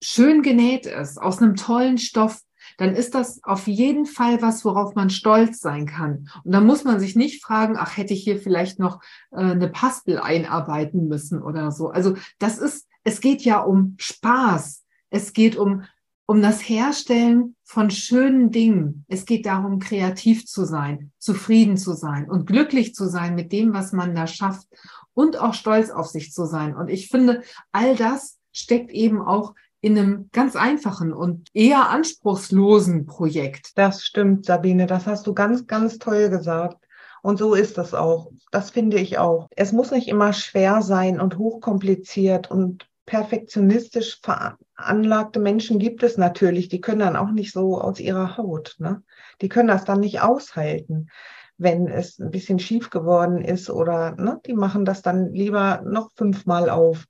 schön 0.02 0.42
genäht 0.42 0.86
ist, 0.86 1.18
aus 1.20 1.40
einem 1.40 1.54
tollen 1.54 1.98
Stoff, 1.98 2.40
dann 2.78 2.94
ist 2.94 3.14
das 3.14 3.42
auf 3.44 3.66
jeden 3.66 4.06
Fall 4.06 4.42
was, 4.42 4.64
worauf 4.64 4.94
man 4.94 5.10
stolz 5.10 5.60
sein 5.60 5.86
kann. 5.86 6.28
Und 6.44 6.52
dann 6.52 6.66
muss 6.66 6.84
man 6.84 7.00
sich 7.00 7.16
nicht 7.16 7.44
fragen, 7.44 7.76
ach, 7.78 7.96
hätte 7.96 8.14
ich 8.14 8.24
hier 8.24 8.38
vielleicht 8.38 8.78
noch 8.78 9.00
äh, 9.32 9.38
eine 9.38 9.68
Paspel 9.68 10.18
einarbeiten 10.18 11.08
müssen 11.08 11.42
oder 11.42 11.72
so. 11.72 11.88
Also 11.88 12.16
das 12.38 12.58
ist, 12.58 12.86
es 13.04 13.20
geht 13.20 13.42
ja 13.42 13.60
um 13.60 13.94
Spaß. 13.98 14.84
Es 15.10 15.32
geht 15.32 15.56
um, 15.56 15.84
um 16.26 16.42
das 16.42 16.60
Herstellen 16.60 17.54
von 17.62 17.90
schönen 17.90 18.50
Dingen. 18.50 19.04
Es 19.08 19.24
geht 19.24 19.46
darum, 19.46 19.78
kreativ 19.78 20.46
zu 20.46 20.64
sein, 20.64 21.12
zufrieden 21.18 21.76
zu 21.76 21.94
sein 21.94 22.28
und 22.28 22.46
glücklich 22.46 22.94
zu 22.94 23.08
sein 23.08 23.34
mit 23.34 23.52
dem, 23.52 23.72
was 23.72 23.92
man 23.92 24.14
da 24.14 24.26
schafft 24.26 24.66
und 25.14 25.38
auch 25.38 25.54
stolz 25.54 25.90
auf 25.90 26.06
sich 26.06 26.32
zu 26.32 26.44
sein. 26.44 26.74
Und 26.74 26.88
ich 26.88 27.08
finde, 27.08 27.42
all 27.72 27.96
das 27.96 28.38
steckt 28.52 28.90
eben 28.90 29.22
auch 29.22 29.54
in 29.86 29.96
einem 29.96 30.30
ganz 30.32 30.56
einfachen 30.56 31.12
und 31.12 31.48
eher 31.54 31.90
anspruchslosen 31.90 33.06
Projekt. 33.06 33.78
Das 33.78 34.04
stimmt, 34.04 34.44
Sabine, 34.44 34.86
das 34.86 35.06
hast 35.06 35.28
du 35.28 35.32
ganz, 35.32 35.68
ganz 35.68 36.00
toll 36.00 36.28
gesagt. 36.28 36.78
Und 37.22 37.38
so 37.38 37.54
ist 37.54 37.78
es 37.78 37.94
auch. 37.94 38.32
Das 38.50 38.70
finde 38.70 38.98
ich 38.98 39.18
auch. 39.18 39.46
Es 39.54 39.70
muss 39.70 39.92
nicht 39.92 40.08
immer 40.08 40.32
schwer 40.32 40.82
sein 40.82 41.20
und 41.20 41.38
hochkompliziert 41.38 42.50
und 42.50 42.88
perfektionistisch 43.06 44.20
veranlagte 44.20 45.38
Menschen 45.38 45.78
gibt 45.78 46.02
es 46.02 46.18
natürlich. 46.18 46.68
Die 46.68 46.80
können 46.80 46.98
dann 46.98 47.14
auch 47.14 47.30
nicht 47.30 47.52
so 47.52 47.80
aus 47.80 48.00
ihrer 48.00 48.36
Haut. 48.36 48.74
Ne? 48.80 49.04
Die 49.40 49.48
können 49.48 49.68
das 49.68 49.84
dann 49.84 50.00
nicht 50.00 50.20
aushalten, 50.20 51.10
wenn 51.58 51.86
es 51.86 52.18
ein 52.18 52.32
bisschen 52.32 52.58
schief 52.58 52.90
geworden 52.90 53.40
ist 53.40 53.70
oder 53.70 54.16
ne? 54.16 54.40
die 54.46 54.54
machen 54.54 54.84
das 54.84 55.02
dann 55.02 55.32
lieber 55.32 55.82
noch 55.84 56.10
fünfmal 56.16 56.70
auf. 56.70 57.06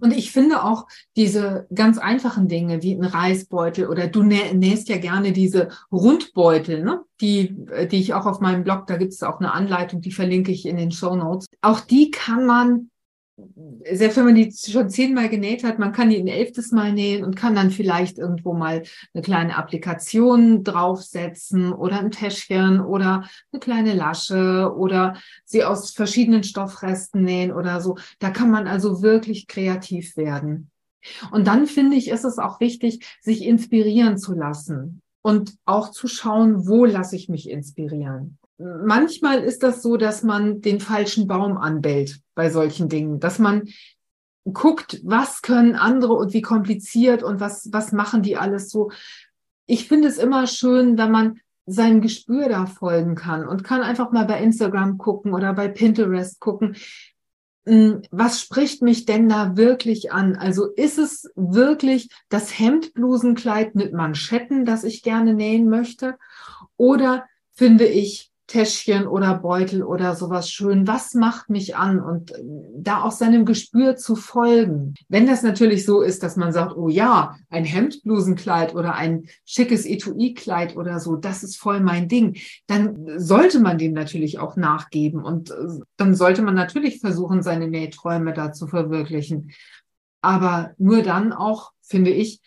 Und 0.00 0.12
ich 0.12 0.32
finde 0.32 0.64
auch 0.64 0.86
diese 1.16 1.66
ganz 1.74 1.98
einfachen 1.98 2.48
Dinge 2.48 2.82
wie 2.82 2.94
ein 2.94 3.04
Reisbeutel 3.04 3.86
oder 3.88 4.08
du 4.08 4.22
nähst 4.22 4.88
ja 4.88 4.98
gerne 4.98 5.32
diese 5.32 5.68
Rundbeutel, 5.90 6.82
ne? 6.82 7.00
die, 7.20 7.56
äh, 7.70 7.86
die 7.86 8.00
ich 8.00 8.14
auch 8.14 8.26
auf 8.26 8.40
meinem 8.40 8.64
Blog, 8.64 8.86
da 8.86 8.96
gibt 8.96 9.12
es 9.12 9.22
auch 9.22 9.38
eine 9.38 9.52
Anleitung, 9.52 10.00
die 10.00 10.12
verlinke 10.12 10.50
ich 10.50 10.66
in 10.66 10.76
den 10.76 10.90
Show 10.90 11.14
Notes. 11.14 11.46
Auch 11.60 11.80
die 11.80 12.10
kann 12.10 12.44
man 12.44 12.90
selbst 13.90 14.16
wenn 14.16 14.26
man 14.26 14.34
die 14.34 14.52
schon 14.52 14.90
zehnmal 14.90 15.28
genäht 15.28 15.64
hat, 15.64 15.78
man 15.78 15.92
kann 15.92 16.10
die 16.10 16.18
ein 16.18 16.28
elftes 16.28 16.70
Mal 16.70 16.92
nähen 16.92 17.24
und 17.24 17.34
kann 17.34 17.54
dann 17.54 17.70
vielleicht 17.70 18.18
irgendwo 18.18 18.52
mal 18.52 18.82
eine 19.14 19.22
kleine 19.22 19.56
Applikation 19.56 20.64
draufsetzen 20.64 21.72
oder 21.72 21.98
ein 21.98 22.10
Täschchen 22.10 22.80
oder 22.80 23.24
eine 23.50 23.60
kleine 23.60 23.94
Lasche 23.94 24.72
oder 24.76 25.16
sie 25.44 25.64
aus 25.64 25.92
verschiedenen 25.92 26.44
Stoffresten 26.44 27.24
nähen 27.24 27.52
oder 27.52 27.80
so. 27.80 27.96
Da 28.18 28.30
kann 28.30 28.50
man 28.50 28.66
also 28.66 29.02
wirklich 29.02 29.46
kreativ 29.46 30.16
werden. 30.16 30.70
Und 31.32 31.46
dann 31.46 31.66
finde 31.66 31.96
ich, 31.96 32.08
ist 32.08 32.24
es 32.24 32.38
auch 32.38 32.60
wichtig, 32.60 33.04
sich 33.20 33.42
inspirieren 33.42 34.18
zu 34.18 34.34
lassen 34.34 35.02
und 35.22 35.56
auch 35.64 35.90
zu 35.90 36.06
schauen, 36.06 36.66
wo 36.68 36.84
lasse 36.84 37.16
ich 37.16 37.28
mich 37.28 37.48
inspirieren 37.48 38.38
manchmal 38.62 39.40
ist 39.40 39.62
das 39.62 39.82
so, 39.82 39.96
dass 39.96 40.22
man 40.22 40.60
den 40.60 40.80
falschen 40.80 41.26
Baum 41.26 41.56
anbellt 41.56 42.20
bei 42.34 42.50
solchen 42.50 42.88
Dingen, 42.88 43.20
dass 43.20 43.38
man 43.38 43.68
guckt, 44.44 45.00
was 45.04 45.42
können 45.42 45.76
andere 45.76 46.14
und 46.14 46.32
wie 46.32 46.42
kompliziert 46.42 47.22
und 47.22 47.40
was, 47.40 47.68
was 47.72 47.92
machen 47.92 48.22
die 48.22 48.36
alles 48.36 48.70
so. 48.70 48.90
Ich 49.66 49.88
finde 49.88 50.08
es 50.08 50.18
immer 50.18 50.46
schön, 50.46 50.98
wenn 50.98 51.10
man 51.10 51.40
seinem 51.66 52.00
Gespür 52.00 52.48
da 52.48 52.66
folgen 52.66 53.14
kann 53.14 53.46
und 53.46 53.62
kann 53.62 53.82
einfach 53.82 54.10
mal 54.10 54.24
bei 54.24 54.40
Instagram 54.40 54.98
gucken 54.98 55.32
oder 55.32 55.52
bei 55.52 55.68
Pinterest 55.68 56.40
gucken. 56.40 56.76
Hm, 57.66 58.02
was 58.10 58.40
spricht 58.40 58.82
mich 58.82 59.04
denn 59.04 59.28
da 59.28 59.56
wirklich 59.56 60.10
an? 60.12 60.34
Also 60.34 60.66
ist 60.72 60.98
es 60.98 61.30
wirklich 61.36 62.08
das 62.28 62.58
Hemdblusenkleid 62.58 63.76
mit 63.76 63.92
Manschetten, 63.92 64.64
das 64.64 64.82
ich 64.82 65.04
gerne 65.04 65.34
nähen 65.34 65.68
möchte? 65.68 66.18
Oder 66.76 67.26
finde 67.52 67.84
ich 67.86 68.31
Täschchen 68.46 69.06
oder 69.06 69.34
Beutel 69.34 69.82
oder 69.82 70.14
sowas 70.14 70.50
schön. 70.50 70.86
Was 70.86 71.14
macht 71.14 71.48
mich 71.48 71.76
an? 71.76 72.00
Und 72.00 72.32
äh, 72.32 72.42
da 72.76 73.02
auch 73.02 73.12
seinem 73.12 73.44
Gespür 73.44 73.96
zu 73.96 74.16
folgen. 74.16 74.94
Wenn 75.08 75.26
das 75.26 75.42
natürlich 75.42 75.84
so 75.86 76.02
ist, 76.02 76.22
dass 76.22 76.36
man 76.36 76.52
sagt, 76.52 76.76
oh 76.76 76.88
ja, 76.88 77.36
ein 77.50 77.64
Hemdblusenkleid 77.64 78.74
oder 78.74 78.94
ein 78.94 79.26
schickes 79.44 79.86
Etui-Kleid 79.86 80.76
oder 80.76 81.00
so, 81.00 81.16
das 81.16 81.42
ist 81.42 81.56
voll 81.56 81.80
mein 81.80 82.08
Ding, 82.08 82.36
dann 82.66 83.18
sollte 83.18 83.60
man 83.60 83.78
dem 83.78 83.92
natürlich 83.92 84.38
auch 84.38 84.56
nachgeben 84.56 85.22
und 85.22 85.50
äh, 85.50 85.54
dann 85.96 86.14
sollte 86.14 86.42
man 86.42 86.54
natürlich 86.54 87.00
versuchen, 87.00 87.42
seine 87.42 87.68
Nähträume 87.68 88.32
da 88.32 88.52
zu 88.52 88.66
verwirklichen. 88.66 89.52
Aber 90.20 90.72
nur 90.78 91.02
dann 91.02 91.32
auch, 91.32 91.72
finde 91.80 92.10
ich, 92.10 92.40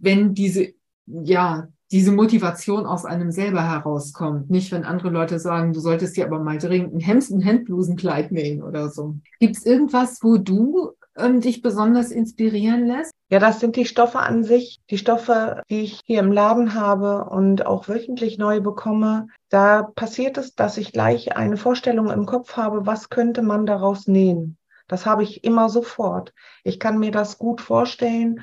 wenn 0.00 0.34
diese 0.34 0.74
ja, 1.06 1.68
diese 1.94 2.10
Motivation 2.10 2.86
aus 2.86 3.04
einem 3.04 3.30
selber 3.30 3.62
herauskommt. 3.62 4.50
Nicht, 4.50 4.72
wenn 4.72 4.84
andere 4.84 5.10
Leute 5.10 5.38
sagen, 5.38 5.72
du 5.72 5.78
solltest 5.78 6.16
dir 6.16 6.26
aber 6.26 6.40
mal 6.40 6.58
dringend 6.58 6.92
ein 6.92 6.98
Hemd- 6.98 7.30
und 7.30 7.40
Hemdblusenkleid 7.40 8.32
nähen 8.32 8.64
oder 8.64 8.88
so. 8.88 9.14
Gibt 9.38 9.56
es 9.56 9.64
irgendwas, 9.64 10.18
wo 10.20 10.36
du 10.36 10.90
ähm, 11.16 11.40
dich 11.40 11.62
besonders 11.62 12.10
inspirieren 12.10 12.88
lässt? 12.88 13.12
Ja, 13.30 13.38
das 13.38 13.60
sind 13.60 13.76
die 13.76 13.84
Stoffe 13.84 14.18
an 14.18 14.42
sich, 14.42 14.80
die 14.90 14.98
Stoffe, 14.98 15.62
die 15.70 15.82
ich 15.82 16.00
hier 16.04 16.18
im 16.18 16.32
Laden 16.32 16.74
habe 16.74 17.26
und 17.30 17.64
auch 17.64 17.86
wöchentlich 17.86 18.38
neu 18.38 18.60
bekomme. 18.60 19.28
Da 19.48 19.84
passiert 19.84 20.36
es, 20.36 20.56
dass 20.56 20.78
ich 20.78 20.90
gleich 20.90 21.36
eine 21.36 21.56
Vorstellung 21.56 22.10
im 22.10 22.26
Kopf 22.26 22.56
habe, 22.56 22.86
was 22.86 23.08
könnte 23.08 23.42
man 23.42 23.66
daraus 23.66 24.08
nähen. 24.08 24.56
Das 24.88 25.06
habe 25.06 25.22
ich 25.22 25.44
immer 25.44 25.68
sofort. 25.68 26.34
Ich 26.64 26.80
kann 26.80 26.98
mir 26.98 27.12
das 27.12 27.38
gut 27.38 27.60
vorstellen 27.60 28.40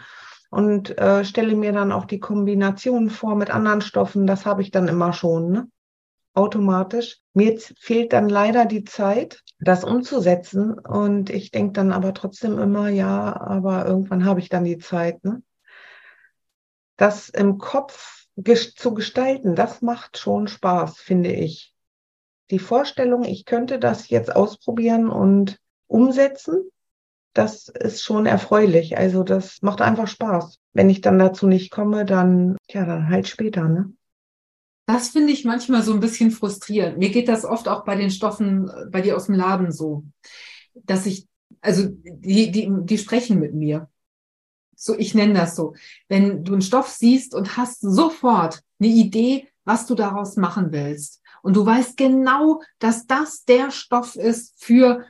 und 0.51 0.97
äh, 0.99 1.23
stelle 1.23 1.55
mir 1.55 1.71
dann 1.71 1.91
auch 1.91 2.05
die 2.05 2.19
Kombination 2.19 3.09
vor 3.09 3.35
mit 3.35 3.49
anderen 3.49 3.81
Stoffen. 3.81 4.27
Das 4.27 4.45
habe 4.45 4.61
ich 4.61 4.69
dann 4.69 4.89
immer 4.89 5.13
schon, 5.13 5.51
ne? 5.51 5.67
automatisch. 6.33 7.19
Mir 7.33 7.57
fehlt 7.59 8.13
dann 8.13 8.27
leider 8.27 8.65
die 8.65 8.83
Zeit, 8.83 9.43
das 9.59 9.85
umzusetzen. 9.85 10.77
Und 10.77 11.29
ich 11.29 11.51
denke 11.51 11.73
dann 11.73 11.93
aber 11.93 12.13
trotzdem 12.13 12.59
immer, 12.59 12.89
ja, 12.89 13.39
aber 13.39 13.85
irgendwann 13.85 14.25
habe 14.25 14.41
ich 14.41 14.49
dann 14.49 14.65
die 14.65 14.77
Zeit. 14.77 15.23
Ne? 15.23 15.41
Das 16.97 17.29
im 17.29 17.57
Kopf 17.57 18.27
zu 18.75 18.93
gestalten, 18.93 19.55
das 19.55 19.81
macht 19.81 20.17
schon 20.17 20.47
Spaß, 20.47 20.97
finde 20.97 21.31
ich. 21.31 21.73
Die 22.49 22.59
Vorstellung, 22.59 23.23
ich 23.23 23.45
könnte 23.45 23.79
das 23.79 24.09
jetzt 24.09 24.35
ausprobieren 24.35 25.09
und 25.09 25.59
umsetzen, 25.87 26.70
das 27.33 27.69
ist 27.69 28.03
schon 28.03 28.25
erfreulich. 28.25 28.97
Also 28.97 29.23
das 29.23 29.61
macht 29.61 29.81
einfach 29.81 30.07
Spaß. 30.07 30.59
Wenn 30.73 30.89
ich 30.89 31.01
dann 31.01 31.19
dazu 31.19 31.47
nicht 31.47 31.71
komme, 31.71 32.05
dann, 32.05 32.57
ja, 32.69 32.85
dann 32.85 33.09
halt 33.09 33.27
später, 33.27 33.67
ne? 33.67 33.93
Das 34.87 35.09
finde 35.09 35.31
ich 35.31 35.45
manchmal 35.45 35.83
so 35.83 35.93
ein 35.93 35.99
bisschen 35.99 36.31
frustrierend. 36.31 36.97
Mir 36.97 37.09
geht 37.09 37.29
das 37.29 37.45
oft 37.45 37.67
auch 37.67 37.85
bei 37.85 37.95
den 37.95 38.11
Stoffen 38.11 38.67
äh, 38.67 38.85
bei 38.89 39.01
dir 39.01 39.15
aus 39.15 39.27
dem 39.27 39.35
Laden 39.35 39.71
so, 39.71 40.03
dass 40.73 41.05
ich, 41.05 41.27
also 41.61 41.87
die, 41.87 42.51
die, 42.51 42.69
die 42.69 42.97
sprechen 42.97 43.39
mit 43.39 43.53
mir. 43.53 43.89
So, 44.75 44.97
ich 44.97 45.13
nenne 45.13 45.33
das 45.33 45.55
so. 45.55 45.75
Wenn 46.09 46.43
du 46.43 46.53
einen 46.53 46.61
Stoff 46.61 46.89
siehst 46.89 47.35
und 47.35 47.55
hast 47.55 47.81
sofort 47.81 48.63
eine 48.79 48.89
Idee, 48.89 49.47
was 49.63 49.85
du 49.85 49.95
daraus 49.95 50.37
machen 50.37 50.71
willst. 50.71 51.21
Und 51.43 51.55
du 51.55 51.65
weißt 51.65 51.97
genau, 51.97 52.61
dass 52.79 53.05
das 53.05 53.45
der 53.45 53.71
Stoff 53.71 54.15
ist 54.15 54.55
für 54.57 55.05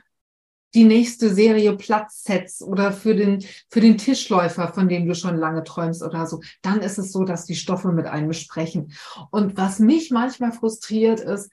die 0.74 0.84
nächste 0.84 1.32
Serie 1.34 1.76
Platzsets 1.76 2.62
oder 2.62 2.92
für 2.92 3.14
den, 3.14 3.44
für 3.68 3.80
den 3.80 3.98
Tischläufer, 3.98 4.68
von 4.72 4.88
dem 4.88 5.06
du 5.06 5.14
schon 5.14 5.36
lange 5.36 5.64
träumst 5.64 6.02
oder 6.02 6.26
so, 6.26 6.40
dann 6.62 6.80
ist 6.80 6.98
es 6.98 7.12
so, 7.12 7.24
dass 7.24 7.44
die 7.44 7.56
Stoffe 7.56 7.92
mit 7.92 8.06
einem 8.06 8.32
sprechen. 8.32 8.92
Und 9.30 9.56
was 9.56 9.78
mich 9.78 10.10
manchmal 10.10 10.52
frustriert 10.52 11.20
ist, 11.20 11.50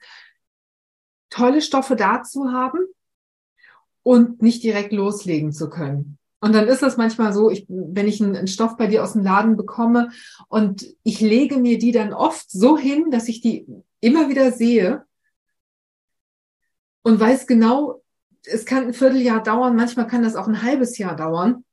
tolle 1.28 1.62
Stoffe 1.62 1.96
dazu 1.96 2.52
haben 2.52 2.78
und 4.02 4.42
nicht 4.42 4.62
direkt 4.62 4.92
loslegen 4.92 5.52
zu 5.52 5.68
können. 5.70 6.18
Und 6.40 6.54
dann 6.54 6.68
ist 6.68 6.82
es 6.82 6.96
manchmal 6.96 7.34
so, 7.34 7.50
ich, 7.50 7.66
wenn 7.68 8.08
ich 8.08 8.22
einen, 8.22 8.48
Stoff 8.48 8.76
bei 8.76 8.86
dir 8.86 9.04
aus 9.04 9.12
dem 9.12 9.22
Laden 9.22 9.56
bekomme 9.56 10.10
und 10.48 10.86
ich 11.02 11.20
lege 11.20 11.58
mir 11.58 11.78
die 11.78 11.92
dann 11.92 12.14
oft 12.14 12.50
so 12.50 12.78
hin, 12.78 13.10
dass 13.10 13.28
ich 13.28 13.42
die 13.42 13.66
immer 14.00 14.30
wieder 14.30 14.50
sehe 14.50 15.04
und 17.02 17.20
weiß 17.20 17.46
genau, 17.46 17.99
es 18.44 18.64
kann 18.64 18.88
ein 18.88 18.94
Vierteljahr 18.94 19.42
dauern, 19.42 19.76
manchmal 19.76 20.06
kann 20.06 20.22
das 20.22 20.36
auch 20.36 20.48
ein 20.48 20.62
halbes 20.62 20.98
Jahr 20.98 21.16
dauern 21.16 21.64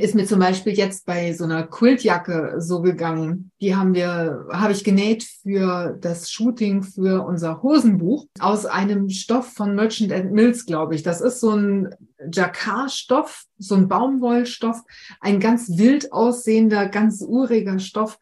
ist 0.00 0.14
mir 0.14 0.24
zum 0.24 0.38
Beispiel 0.38 0.72
jetzt 0.72 1.04
bei 1.04 1.34
so 1.34 1.44
einer 1.44 1.64
Quiltjacke 1.66 2.54
so 2.58 2.80
gegangen. 2.80 3.50
Die 3.60 3.76
haben 3.76 3.94
wir, 3.94 4.46
habe 4.50 4.72
ich 4.72 4.84
genäht 4.84 5.24
für 5.42 5.98
das 6.00 6.30
Shooting 6.30 6.82
für 6.82 7.26
unser 7.26 7.62
Hosenbuch 7.62 8.26
aus 8.40 8.64
einem 8.64 9.10
Stoff 9.10 9.52
von 9.52 9.74
Merchant 9.74 10.12
and 10.12 10.32
Mills, 10.32 10.64
glaube 10.64 10.94
ich. 10.94 11.02
Das 11.02 11.20
ist 11.20 11.40
so 11.40 11.50
ein 11.50 11.94
Jacquard-Stoff, 12.32 13.44
so 13.58 13.74
ein 13.74 13.88
Baumwollstoff, 13.88 14.80
ein 15.20 15.40
ganz 15.40 15.76
wild 15.76 16.12
aussehender, 16.12 16.86
ganz 16.88 17.22
uriger 17.26 17.78
Stoff. 17.78 18.18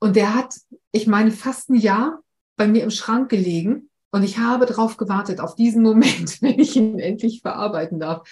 Und 0.00 0.16
der 0.16 0.34
hat, 0.34 0.54
ich 0.92 1.06
meine, 1.06 1.30
fast 1.30 1.70
ein 1.70 1.76
Jahr 1.76 2.20
bei 2.56 2.68
mir 2.68 2.82
im 2.82 2.90
Schrank 2.90 3.30
gelegen. 3.30 3.89
Und 4.12 4.24
ich 4.24 4.38
habe 4.38 4.66
darauf 4.66 4.96
gewartet, 4.96 5.40
auf 5.40 5.54
diesen 5.54 5.82
Moment, 5.82 6.42
wenn 6.42 6.58
ich 6.58 6.76
ihn 6.76 6.98
endlich 6.98 7.42
verarbeiten 7.42 8.00
darf. 8.00 8.28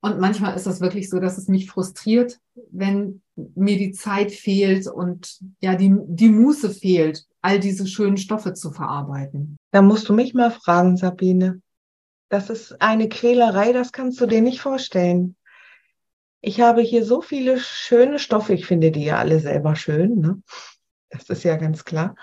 Und 0.00 0.20
manchmal 0.20 0.54
ist 0.54 0.66
das 0.66 0.80
wirklich 0.80 1.10
so, 1.10 1.18
dass 1.18 1.38
es 1.38 1.48
mich 1.48 1.68
frustriert, 1.68 2.38
wenn 2.70 3.20
mir 3.34 3.76
die 3.76 3.92
Zeit 3.92 4.30
fehlt 4.30 4.86
und 4.86 5.38
ja, 5.60 5.74
die, 5.74 5.92
die 6.06 6.28
Muße 6.28 6.70
fehlt, 6.70 7.26
all 7.42 7.58
diese 7.58 7.86
schönen 7.86 8.16
Stoffe 8.16 8.54
zu 8.54 8.70
verarbeiten. 8.70 9.56
Da 9.72 9.82
musst 9.82 10.08
du 10.08 10.14
mich 10.14 10.34
mal 10.34 10.52
fragen, 10.52 10.96
Sabine. 10.96 11.60
Das 12.28 12.50
ist 12.50 12.80
eine 12.80 13.08
Quälerei, 13.08 13.72
das 13.72 13.90
kannst 13.90 14.20
du 14.20 14.26
dir 14.26 14.42
nicht 14.42 14.60
vorstellen. 14.60 15.36
Ich 16.40 16.60
habe 16.60 16.82
hier 16.82 17.04
so 17.04 17.20
viele 17.20 17.58
schöne 17.58 18.18
Stoffe. 18.20 18.52
Ich 18.54 18.66
finde 18.66 18.92
die 18.92 19.04
ja 19.04 19.18
alle 19.18 19.40
selber 19.40 19.74
schön. 19.74 20.20
Ne? 20.20 20.42
Das 21.10 21.28
ist 21.28 21.42
ja 21.42 21.56
ganz 21.56 21.84
klar. 21.84 22.14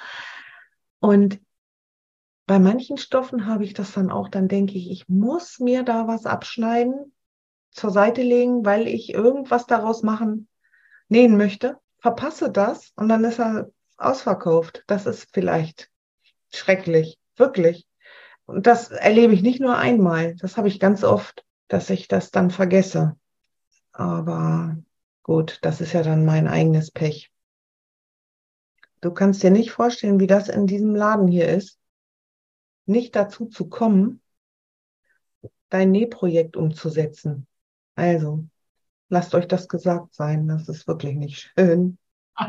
Und 1.00 1.40
bei 2.46 2.60
manchen 2.60 2.98
Stoffen 2.98 3.48
habe 3.48 3.64
ich 3.64 3.74
das 3.74 3.94
dann 3.94 4.12
auch, 4.12 4.30
dann 4.30 4.48
denke 4.48 4.74
ich, 4.78 4.92
ich 4.92 5.10
muss 5.10 5.60
mir 5.60 5.84
da 5.84 6.08
was 6.08 6.26
abschneiden, 6.26 7.14
zur 7.72 7.92
Seite 7.92 8.22
legen, 8.22 8.66
weil 8.66 8.88
ich 8.88 9.14
irgendwas 9.14 9.66
daraus 9.66 10.04
machen, 10.04 10.48
nähen 11.10 11.38
möchte, 11.38 11.78
verpasse 12.00 12.52
das 12.52 12.94
und 12.96 13.10
dann 13.10 13.24
ist 13.24 13.40
er 13.40 13.70
ausverkauft. 13.98 14.84
Das 14.88 15.06
ist 15.06 15.30
vielleicht 15.34 15.90
schrecklich, 16.54 17.18
wirklich. 17.36 17.88
Und 18.46 18.68
das 18.68 18.92
erlebe 18.92 19.34
ich 19.34 19.42
nicht 19.42 19.60
nur 19.60 19.78
einmal, 19.78 20.36
das 20.36 20.56
habe 20.56 20.68
ich 20.68 20.80
ganz 20.80 21.04
oft, 21.04 21.44
dass 21.68 21.90
ich 21.90 22.08
das 22.08 22.32
dann 22.32 22.52
vergesse. 22.52 23.18
Aber 23.92 24.78
gut, 25.24 25.60
das 25.64 25.82
ist 25.82 25.94
ja 25.94 26.04
dann 26.04 26.26
mein 26.26 26.48
eigenes 26.48 26.92
Pech. 26.92 27.32
Du 29.02 29.12
kannst 29.12 29.42
dir 29.44 29.52
nicht 29.52 29.72
vorstellen, 29.72 30.20
wie 30.20 30.28
das 30.28 30.48
in 30.48 30.68
diesem 30.68 30.96
Laden 30.96 31.28
hier 31.28 31.50
ist, 31.50 31.80
nicht 32.86 33.16
dazu 33.16 33.46
zu 33.46 33.68
kommen, 33.68 34.22
dein 35.70 35.92
Nähprojekt 35.92 36.56
umzusetzen. 36.56 37.48
Also, 37.96 38.46
lasst 39.10 39.34
euch 39.36 39.48
das 39.48 39.68
gesagt 39.68 40.14
sein. 40.14 40.48
Das 40.48 40.70
ist 40.70 40.88
wirklich 40.88 41.16
nicht 41.16 41.52
schön. 41.56 41.98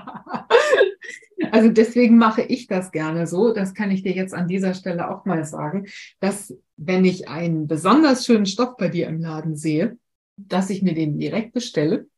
Also 1.52 1.70
deswegen 1.70 2.18
mache 2.18 2.42
ich 2.42 2.66
das 2.66 2.90
gerne 2.90 3.26
so. 3.26 3.52
Das 3.52 3.72
kann 3.74 3.90
ich 3.90 4.02
dir 4.02 4.12
jetzt 4.12 4.34
an 4.34 4.48
dieser 4.48 4.74
Stelle 4.74 5.10
auch 5.10 5.24
mal 5.24 5.44
sagen, 5.44 5.86
dass 6.18 6.54
wenn 6.76 7.04
ich 7.04 7.28
einen 7.28 7.66
besonders 7.66 8.26
schönen 8.26 8.46
Stoff 8.46 8.76
bei 8.76 8.88
dir 8.88 9.06
im 9.06 9.20
Laden 9.20 9.56
sehe, 9.56 9.96
dass 10.36 10.70
ich 10.70 10.82
mir 10.82 10.94
den 10.94 11.18
direkt 11.18 11.52
bestelle 11.52 12.08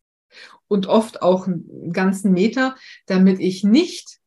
und 0.67 0.87
oft 0.87 1.23
auch 1.23 1.47
einen 1.47 1.93
ganzen 1.93 2.33
Meter, 2.33 2.77
damit 3.07 3.39
ich 3.41 3.65
nicht 3.65 4.19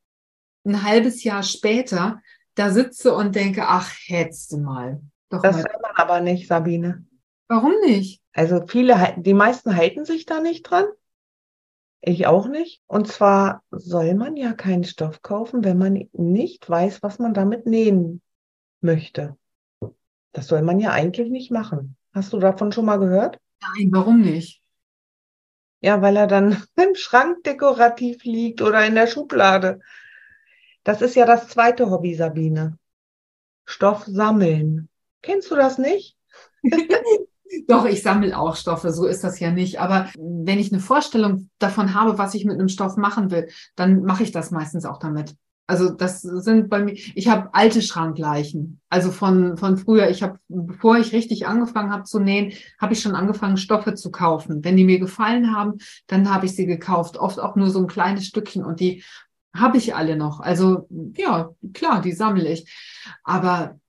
ein 0.65 0.83
halbes 0.83 1.23
Jahr 1.23 1.43
später 1.43 2.21
da 2.55 2.69
sitze 2.71 3.13
und 3.13 3.35
denke, 3.35 3.67
ach, 3.67 3.91
hättest 4.05 4.51
du 4.51 4.57
mal. 4.57 5.01
Doch 5.29 5.41
das 5.41 5.57
mal. 5.57 5.79
man 5.81 5.91
aber 5.95 6.19
nicht, 6.21 6.47
Sabine. 6.47 7.05
Warum 7.47 7.73
nicht? 7.85 8.21
Also 8.33 8.65
viele, 8.67 9.15
die 9.17 9.33
meisten 9.33 9.75
halten 9.75 10.05
sich 10.05 10.25
da 10.25 10.39
nicht 10.39 10.63
dran. 10.63 10.85
Ich 12.01 12.25
auch 12.25 12.47
nicht. 12.47 12.81
Und 12.87 13.07
zwar 13.07 13.63
soll 13.69 14.15
man 14.15 14.35
ja 14.35 14.53
keinen 14.53 14.83
Stoff 14.83 15.21
kaufen, 15.21 15.63
wenn 15.63 15.77
man 15.77 16.09
nicht 16.13 16.69
weiß, 16.69 17.03
was 17.03 17.19
man 17.19 17.33
damit 17.33 17.65
nähen 17.65 18.21
möchte. 18.81 19.37
Das 20.31 20.47
soll 20.47 20.61
man 20.61 20.79
ja 20.79 20.91
eigentlich 20.91 21.29
nicht 21.29 21.51
machen. 21.51 21.95
Hast 22.13 22.33
du 22.33 22.39
davon 22.39 22.71
schon 22.71 22.85
mal 22.85 22.97
gehört? 22.97 23.37
Nein, 23.61 23.89
warum 23.91 24.21
nicht? 24.21 24.61
Ja, 25.81 26.01
weil 26.01 26.15
er 26.17 26.27
dann 26.27 26.63
im 26.75 26.95
Schrank 26.95 27.43
dekorativ 27.43 28.23
liegt 28.23 28.61
oder 28.61 28.85
in 28.85 28.95
der 28.95 29.07
Schublade. 29.07 29.79
Das 30.83 31.01
ist 31.01 31.15
ja 31.15 31.25
das 31.25 31.47
zweite 31.47 31.89
Hobby, 31.89 32.15
Sabine. 32.15 32.77
Stoff 33.65 34.05
sammeln. 34.05 34.89
Kennst 35.21 35.51
du 35.51 35.55
das 35.55 35.77
nicht? 35.77 36.17
Doch, 37.67 37.85
ich 37.85 38.01
sammle 38.01 38.37
auch 38.37 38.55
Stoffe, 38.55 38.91
so 38.91 39.05
ist 39.05 39.23
das 39.23 39.39
ja 39.39 39.51
nicht. 39.51 39.79
Aber 39.79 40.09
wenn 40.17 40.59
ich 40.59 40.71
eine 40.71 40.81
Vorstellung 40.81 41.49
davon 41.59 41.93
habe, 41.93 42.17
was 42.17 42.33
ich 42.33 42.45
mit 42.45 42.57
einem 42.57 42.69
Stoff 42.69 42.95
machen 42.95 43.29
will, 43.29 43.49
dann 43.75 44.03
mache 44.03 44.23
ich 44.23 44.31
das 44.31 44.51
meistens 44.51 44.85
auch 44.85 44.99
damit. 44.99 45.35
Also 45.67 45.89
das 45.89 46.21
sind 46.21 46.69
bei 46.69 46.83
mir, 46.83 46.93
ich 46.93 47.29
habe 47.29 47.53
alte 47.53 47.81
Schrankleichen. 47.81 48.81
Also 48.89 49.09
von, 49.11 49.55
von 49.55 49.77
früher, 49.77 50.09
ich 50.09 50.21
habe, 50.21 50.37
bevor 50.49 50.97
ich 50.97 51.13
richtig 51.13 51.47
angefangen 51.47 51.93
habe 51.93 52.03
zu 52.03 52.19
nähen, 52.19 52.51
habe 52.77 52.93
ich 52.93 53.01
schon 53.01 53.15
angefangen, 53.15 53.55
Stoffe 53.55 53.95
zu 53.95 54.11
kaufen. 54.11 54.65
Wenn 54.65 54.75
die 54.75 54.83
mir 54.83 54.99
gefallen 54.99 55.55
haben, 55.55 55.77
dann 56.07 56.33
habe 56.33 56.45
ich 56.45 56.55
sie 56.55 56.65
gekauft. 56.65 57.17
Oft 57.17 57.39
auch 57.39 57.55
nur 57.55 57.69
so 57.69 57.79
ein 57.79 57.87
kleines 57.87 58.25
Stückchen 58.25 58.65
und 58.65 58.81
die 58.81 59.03
habe 59.53 59.77
ich 59.77 59.95
alle 59.95 60.15
noch. 60.15 60.39
Also 60.39 60.87
ja, 61.15 61.49
klar, 61.73 62.01
die 62.01 62.13
sammle 62.13 62.51
ich. 62.51 62.71
Aber 63.23 63.79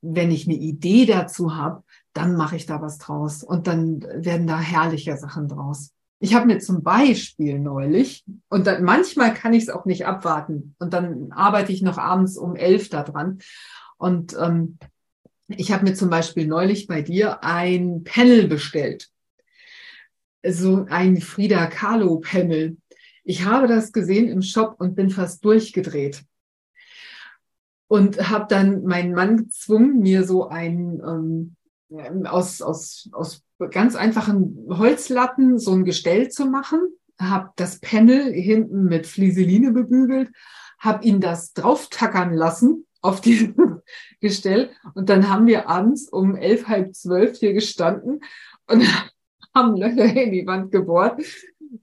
wenn 0.00 0.30
ich 0.30 0.46
eine 0.46 0.56
Idee 0.56 1.06
dazu 1.06 1.56
habe, 1.56 1.82
dann 2.12 2.36
mache 2.36 2.56
ich 2.56 2.66
da 2.66 2.82
was 2.82 2.98
draus 2.98 3.42
und 3.42 3.66
dann 3.66 4.02
werden 4.02 4.46
da 4.46 4.58
herrliche 4.58 5.16
Sachen 5.16 5.48
draus. 5.48 5.92
Ich 6.20 6.34
habe 6.34 6.46
mir 6.46 6.58
zum 6.58 6.82
Beispiel 6.82 7.60
neulich, 7.60 8.24
und 8.48 8.66
dann, 8.66 8.82
manchmal 8.82 9.34
kann 9.34 9.52
ich 9.52 9.64
es 9.64 9.68
auch 9.68 9.84
nicht 9.84 10.04
abwarten, 10.04 10.74
und 10.80 10.92
dann 10.92 11.30
arbeite 11.30 11.72
ich 11.72 11.80
noch 11.80 11.96
abends 11.96 12.36
um 12.36 12.56
elf 12.56 12.88
da 12.88 13.04
dran. 13.04 13.38
Und 13.98 14.36
ähm, 14.40 14.78
ich 15.46 15.70
habe 15.70 15.84
mir 15.84 15.94
zum 15.94 16.10
Beispiel 16.10 16.46
neulich 16.46 16.88
bei 16.88 17.02
dir 17.02 17.44
ein 17.44 18.02
Panel 18.02 18.48
bestellt. 18.48 19.08
So 20.44 20.86
ein 20.88 21.20
Frida 21.20 21.66
Kahlo 21.66 22.18
Panel. 22.18 22.76
Ich 23.28 23.44
habe 23.44 23.66
das 23.66 23.92
gesehen 23.92 24.26
im 24.28 24.40
Shop 24.40 24.76
und 24.78 24.94
bin 24.94 25.10
fast 25.10 25.44
durchgedreht. 25.44 26.24
Und 27.86 28.30
habe 28.30 28.46
dann 28.48 28.84
meinen 28.84 29.12
Mann 29.12 29.36
gezwungen, 29.36 29.98
mir 29.98 30.24
so 30.24 30.48
ein 30.48 31.54
ähm, 31.90 32.26
aus, 32.26 32.62
aus, 32.62 33.10
aus 33.12 33.42
ganz 33.70 33.96
einfachen 33.96 34.66
Holzlatten 34.70 35.58
so 35.58 35.74
ein 35.74 35.84
Gestell 35.84 36.30
zu 36.30 36.46
machen, 36.46 36.80
habe 37.20 37.50
das 37.56 37.80
Panel 37.80 38.32
hinten 38.32 38.84
mit 38.84 39.06
Flieseline 39.06 39.72
bebügelt, 39.72 40.30
habe 40.78 41.04
ihn 41.04 41.20
das 41.20 41.52
drauftackern 41.52 42.32
lassen 42.32 42.86
auf 43.02 43.20
dieses 43.20 43.50
Gestell. 44.20 44.70
Und 44.94 45.10
dann 45.10 45.28
haben 45.28 45.46
wir 45.46 45.68
abends 45.68 46.08
um 46.08 46.34
elf, 46.34 46.66
halb 46.66 46.94
zwölf 46.94 47.36
hier 47.36 47.52
gestanden 47.52 48.20
und 48.68 48.84
haben 49.54 49.76
Löcher 49.76 50.04
in 50.04 50.32
die 50.32 50.46
Wand 50.46 50.72
gebohrt, 50.72 51.20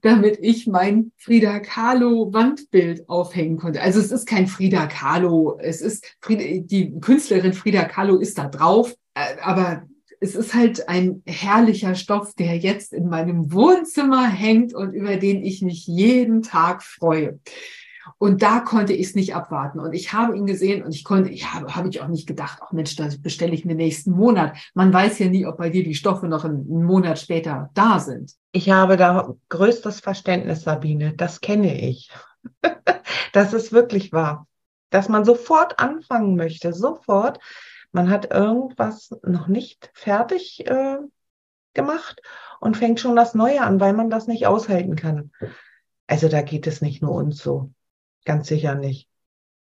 damit 0.00 0.38
ich 0.40 0.66
mein 0.66 1.12
Frida 1.16 1.60
Kahlo 1.60 2.32
Wandbild 2.32 3.08
aufhängen 3.08 3.56
konnte. 3.56 3.80
Also 3.80 4.00
es 4.00 4.12
ist 4.12 4.26
kein 4.26 4.46
Frida 4.46 4.86
Kahlo, 4.86 5.58
es 5.60 5.80
ist 5.80 6.16
die 6.28 6.98
Künstlerin 7.00 7.52
Frida 7.52 7.84
Kahlo 7.84 8.16
ist 8.16 8.38
da 8.38 8.48
drauf, 8.48 8.94
äh, 9.14 9.36
aber 9.40 9.84
es 10.20 10.34
ist 10.34 10.54
halt 10.54 10.88
ein 10.88 11.22
herrlicher 11.26 11.94
Stoff, 11.94 12.34
der 12.34 12.56
jetzt 12.56 12.92
in 12.92 13.08
meinem 13.08 13.52
Wohnzimmer 13.52 14.26
hängt 14.28 14.74
und 14.74 14.92
über 14.92 15.16
den 15.16 15.44
ich 15.44 15.62
mich 15.62 15.86
jeden 15.86 16.42
Tag 16.42 16.82
freue. 16.82 17.38
Und 18.18 18.42
da 18.42 18.60
konnte 18.60 18.92
ich 18.92 19.08
es 19.08 19.14
nicht 19.14 19.34
abwarten. 19.34 19.80
Und 19.80 19.92
ich 19.92 20.12
habe 20.12 20.36
ihn 20.36 20.46
gesehen 20.46 20.84
und 20.84 20.94
ich 20.94 21.04
konnte, 21.04 21.30
ich 21.30 21.52
habe, 21.52 21.88
ich 21.88 22.00
auch 22.00 22.08
nicht 22.08 22.26
gedacht, 22.26 22.58
ach 22.62 22.72
Mensch, 22.72 22.96
das 22.96 23.20
bestelle 23.20 23.54
ich 23.54 23.64
mir 23.64 23.74
nächsten 23.74 24.12
Monat. 24.12 24.56
Man 24.74 24.92
weiß 24.92 25.18
ja 25.18 25.28
nie, 25.28 25.46
ob 25.46 25.58
bei 25.58 25.70
dir 25.70 25.84
die 25.84 25.94
Stoffe 25.94 26.28
noch 26.28 26.44
einen 26.44 26.84
Monat 26.84 27.18
später 27.18 27.70
da 27.74 27.98
sind. 27.98 28.32
Ich 28.52 28.70
habe 28.70 28.96
da 28.96 29.34
größtes 29.48 30.00
Verständnis, 30.00 30.62
Sabine. 30.62 31.14
Das 31.14 31.40
kenne 31.40 31.80
ich. 31.80 32.10
das 33.32 33.52
ist 33.52 33.72
wirklich 33.72 34.12
wahr. 34.12 34.46
Dass 34.90 35.08
man 35.08 35.24
sofort 35.24 35.78
anfangen 35.78 36.36
möchte, 36.36 36.72
sofort 36.72 37.40
man 37.96 38.10
hat 38.10 38.30
irgendwas 38.30 39.10
noch 39.22 39.48
nicht 39.48 39.90
fertig 39.94 40.66
äh, 40.66 40.98
gemacht 41.72 42.20
und 42.60 42.76
fängt 42.76 43.00
schon 43.00 43.16
das 43.16 43.34
Neue 43.34 43.62
an, 43.62 43.80
weil 43.80 43.94
man 43.94 44.10
das 44.10 44.26
nicht 44.26 44.46
aushalten 44.46 44.96
kann. 44.96 45.32
Also 46.06 46.28
da 46.28 46.42
geht 46.42 46.66
es 46.66 46.82
nicht 46.82 47.00
nur 47.00 47.12
uns 47.12 47.42
so. 47.42 47.70
Ganz 48.26 48.48
sicher 48.48 48.74
nicht. 48.74 49.08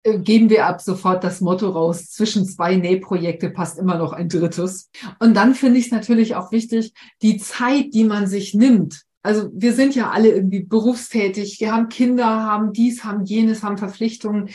äh, 0.03 0.19
geben 0.19 0.51
wir 0.51 0.67
ab 0.67 0.81
sofort 0.81 1.25
das 1.25 1.41
Motto 1.41 1.71
raus, 1.71 2.11
zwischen 2.11 2.45
zwei 2.45 2.77
Nähprojekte 2.77 3.51
passt 3.51 3.79
immer 3.79 3.97
noch 3.97 4.13
ein 4.13 4.29
drittes. 4.29 4.91
Und 5.19 5.35
dann 5.35 5.55
finde 5.55 5.79
ich 5.79 5.87
es 5.87 5.93
natürlich 5.93 6.35
auch 6.35 6.53
wichtig, 6.53 6.93
die 7.23 7.39
Zeit, 7.39 7.95
die 7.95 8.05
man 8.05 8.27
sich 8.27 8.55
nimmt. 8.55 9.03
Also 9.23 9.49
wir 9.53 9.73
sind 9.73 9.95
ja 9.95 10.11
alle 10.11 10.31
irgendwie 10.31 10.63
berufstätig, 10.63 11.61
wir 11.61 11.73
haben 11.73 11.89
Kinder, 11.89 12.27
haben 12.27 12.73
dies, 12.73 13.05
haben 13.05 13.25
jenes, 13.25 13.63
haben 13.63 13.79
Verpflichtungen. 13.79 14.51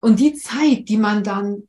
Und 0.00 0.18
die 0.20 0.34
Zeit, 0.34 0.88
die 0.88 0.96
man 0.96 1.22
dann 1.22 1.68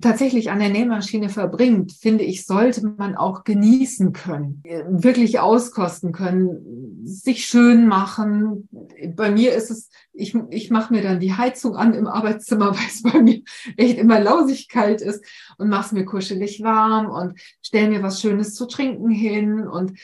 tatsächlich 0.00 0.50
an 0.50 0.58
der 0.58 0.68
Nähmaschine 0.68 1.28
verbringt, 1.28 1.92
finde 1.92 2.24
ich, 2.24 2.46
sollte 2.46 2.86
man 2.86 3.16
auch 3.16 3.44
genießen 3.44 4.12
können, 4.12 4.62
wirklich 4.88 5.40
auskosten 5.40 6.12
können, 6.12 7.04
sich 7.04 7.46
schön 7.46 7.86
machen. 7.86 8.68
Bei 9.14 9.30
mir 9.30 9.54
ist 9.54 9.70
es, 9.70 9.88
ich, 10.12 10.34
ich 10.50 10.70
mache 10.70 10.92
mir 10.92 11.02
dann 11.02 11.20
die 11.20 11.34
Heizung 11.34 11.76
an 11.76 11.94
im 11.94 12.06
Arbeitszimmer, 12.06 12.70
weil 12.76 12.86
es 12.86 13.02
bei 13.02 13.20
mir 13.20 13.42
echt 13.76 13.98
immer 13.98 14.20
lausig 14.20 14.68
kalt 14.68 15.00
ist 15.00 15.24
und 15.58 15.68
mache 15.68 15.86
es 15.86 15.92
mir 15.92 16.04
kuschelig 16.04 16.62
warm 16.62 17.10
und 17.10 17.38
stelle 17.62 17.90
mir 17.90 18.02
was 18.02 18.20
Schönes 18.20 18.54
zu 18.54 18.66
trinken 18.66 19.10
hin 19.10 19.66
und 19.66 19.98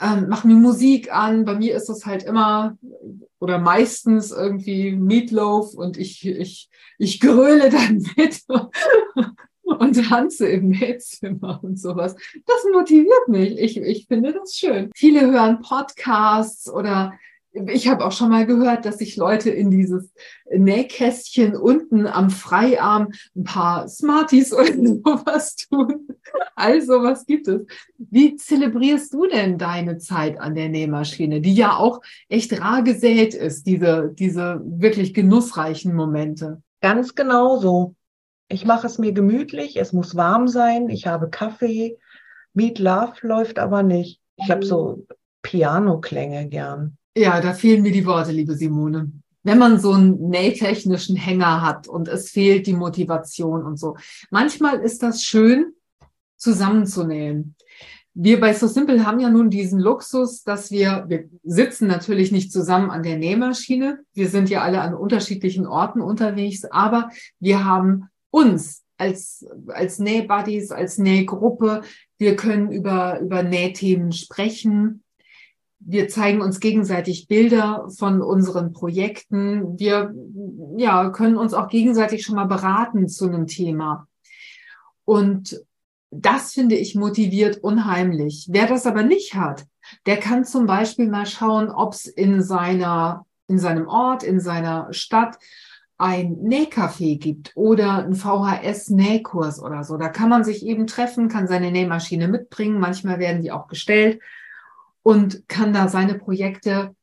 ähm, 0.00 0.28
mache 0.28 0.46
mir 0.46 0.56
Musik 0.56 1.12
an. 1.12 1.44
Bei 1.44 1.54
mir 1.54 1.74
ist 1.76 1.88
es 1.88 2.06
halt 2.06 2.22
immer 2.22 2.76
oder 3.40 3.58
meistens 3.58 4.30
irgendwie 4.30 4.92
Meatloaf 4.92 5.74
und 5.74 5.96
ich, 5.96 6.26
ich, 6.26 6.68
ich 6.98 7.20
gröle 7.20 7.70
dann 7.70 8.04
mit 8.16 8.42
und 9.62 10.08
tanze 10.08 10.48
im 10.48 10.70
Nähzimmer 10.70 11.60
und 11.62 11.78
sowas. 11.78 12.16
Das 12.46 12.64
motiviert 12.72 13.28
mich. 13.28 13.58
Ich, 13.58 13.76
ich 13.76 14.06
finde 14.06 14.32
das 14.32 14.54
schön. 14.54 14.90
Viele 14.94 15.30
hören 15.30 15.60
Podcasts 15.60 16.70
oder 16.70 17.12
ich 17.52 17.88
habe 17.88 18.04
auch 18.04 18.12
schon 18.12 18.30
mal 18.30 18.46
gehört, 18.46 18.84
dass 18.84 18.98
sich 18.98 19.16
Leute 19.16 19.50
in 19.50 19.70
dieses 19.70 20.12
Nähkästchen 20.50 21.56
unten 21.56 22.06
am 22.06 22.30
Freiarm 22.30 23.08
ein 23.34 23.44
paar 23.44 23.88
Smarties 23.88 24.52
oder 24.52 24.74
sowas 24.74 25.56
tun. 25.56 26.08
Also, 26.54 27.02
was 27.02 27.26
gibt 27.26 27.48
es? 27.48 27.62
Wie 27.96 28.36
zelebrierst 28.36 29.12
du 29.14 29.26
denn 29.26 29.58
deine 29.58 29.98
Zeit 29.98 30.38
an 30.40 30.54
der 30.54 30.68
Nähmaschine, 30.68 31.40
die 31.40 31.54
ja 31.54 31.76
auch 31.76 32.00
echt 32.28 32.60
rar 32.60 32.82
gesät 32.82 33.34
ist, 33.34 33.66
diese, 33.66 34.12
diese 34.14 34.60
wirklich 34.64 35.14
genussreichen 35.14 35.94
Momente? 35.94 36.62
Ganz 36.80 37.14
genau 37.14 37.58
so. 37.58 37.94
Ich 38.48 38.64
mache 38.64 38.86
es 38.86 38.98
mir 38.98 39.12
gemütlich, 39.12 39.76
es 39.76 39.92
muss 39.92 40.16
warm 40.16 40.48
sein, 40.48 40.88
ich 40.88 41.06
habe 41.06 41.28
Kaffee. 41.28 41.98
Meet 42.54 42.78
Love 42.78 43.14
läuft 43.22 43.58
aber 43.58 43.82
nicht. 43.82 44.20
Ich 44.36 44.50
habe 44.50 44.64
so 44.64 45.06
Piano-Klänge 45.42 46.48
gern. 46.48 46.97
Ja, 47.18 47.40
da 47.40 47.52
fehlen 47.52 47.82
mir 47.82 47.90
die 47.90 48.06
Worte, 48.06 48.30
liebe 48.30 48.54
Simone. 48.54 49.10
Wenn 49.42 49.58
man 49.58 49.80
so 49.80 49.90
einen 49.90 50.28
nähtechnischen 50.28 51.16
Hänger 51.16 51.62
hat 51.62 51.88
und 51.88 52.06
es 52.06 52.30
fehlt 52.30 52.68
die 52.68 52.74
Motivation 52.74 53.64
und 53.64 53.76
so. 53.76 53.96
Manchmal 54.30 54.78
ist 54.78 55.02
das 55.02 55.24
schön, 55.24 55.72
zusammenzunähen. 56.36 57.56
Wir 58.14 58.38
bei 58.38 58.54
So 58.54 58.68
Simple 58.68 59.04
haben 59.04 59.18
ja 59.18 59.30
nun 59.30 59.50
diesen 59.50 59.80
Luxus, 59.80 60.44
dass 60.44 60.70
wir, 60.70 61.06
wir 61.08 61.28
sitzen 61.42 61.88
natürlich 61.88 62.30
nicht 62.30 62.52
zusammen 62.52 62.90
an 62.90 63.02
der 63.02 63.16
Nähmaschine. 63.16 63.98
Wir 64.14 64.28
sind 64.28 64.48
ja 64.48 64.62
alle 64.62 64.80
an 64.80 64.94
unterschiedlichen 64.94 65.66
Orten 65.66 66.00
unterwegs, 66.00 66.66
aber 66.66 67.10
wir 67.40 67.64
haben 67.64 68.10
uns 68.30 68.84
als, 68.96 69.44
als 69.66 69.98
Nähbuddies, 69.98 70.70
als 70.70 70.98
Nähgruppe. 70.98 71.82
Wir 72.16 72.36
können 72.36 72.70
über, 72.70 73.18
über 73.18 73.42
Nähthemen 73.42 74.12
sprechen 74.12 75.02
wir 75.80 76.08
zeigen 76.08 76.40
uns 76.40 76.60
gegenseitig 76.60 77.28
Bilder 77.28 77.88
von 77.96 78.20
unseren 78.20 78.72
Projekten. 78.72 79.78
Wir 79.78 80.14
ja, 80.76 81.10
können 81.10 81.36
uns 81.36 81.54
auch 81.54 81.68
gegenseitig 81.68 82.24
schon 82.24 82.36
mal 82.36 82.46
beraten 82.46 83.08
zu 83.08 83.26
einem 83.26 83.46
Thema. 83.46 84.06
Und 85.04 85.64
das 86.10 86.52
finde 86.52 86.74
ich 86.74 86.94
motiviert 86.94 87.58
unheimlich. 87.58 88.48
Wer 88.50 88.66
das 88.66 88.86
aber 88.86 89.02
nicht 89.02 89.34
hat, 89.34 89.66
der 90.06 90.18
kann 90.18 90.44
zum 90.44 90.66
Beispiel 90.66 91.08
mal 91.08 91.26
schauen, 91.26 91.70
ob 91.70 91.94
es 91.94 92.06
in 92.06 92.42
seiner, 92.42 93.26
in 93.46 93.58
seinem 93.58 93.86
Ort, 93.88 94.22
in 94.22 94.40
seiner 94.40 94.92
Stadt 94.92 95.38
ein 95.96 96.36
Nähcafé 96.36 97.18
gibt 97.18 97.52
oder 97.56 98.04
ein 98.04 98.14
VHS-Nähkurs 98.14 99.60
oder 99.60 99.84
so. 99.84 99.96
Da 99.96 100.08
kann 100.08 100.28
man 100.28 100.44
sich 100.44 100.64
eben 100.64 100.86
treffen, 100.86 101.28
kann 101.28 101.48
seine 101.48 101.72
Nähmaschine 101.72 102.28
mitbringen. 102.28 102.78
Manchmal 102.78 103.18
werden 103.18 103.42
die 103.42 103.50
auch 103.50 103.66
gestellt 103.66 104.20
und 105.08 105.48
kann 105.48 105.72
da 105.72 105.88
seine 105.88 106.18
Projekte 106.18 106.94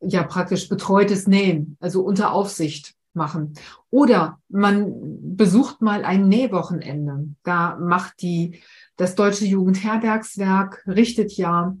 ja 0.00 0.22
praktisch 0.22 0.66
betreutes 0.70 1.26
Nähen, 1.26 1.76
also 1.78 2.00
unter 2.00 2.32
Aufsicht 2.32 2.94
machen. 3.12 3.52
Oder 3.90 4.40
man 4.48 5.36
besucht 5.36 5.82
mal 5.82 6.06
ein 6.06 6.26
Nähwochenende. 6.26 7.28
Da 7.42 7.76
macht 7.76 8.22
die, 8.22 8.62
das 8.96 9.14
Deutsche 9.14 9.44
Jugendherbergswerk 9.44 10.86
richtet 10.86 11.32
ja 11.34 11.76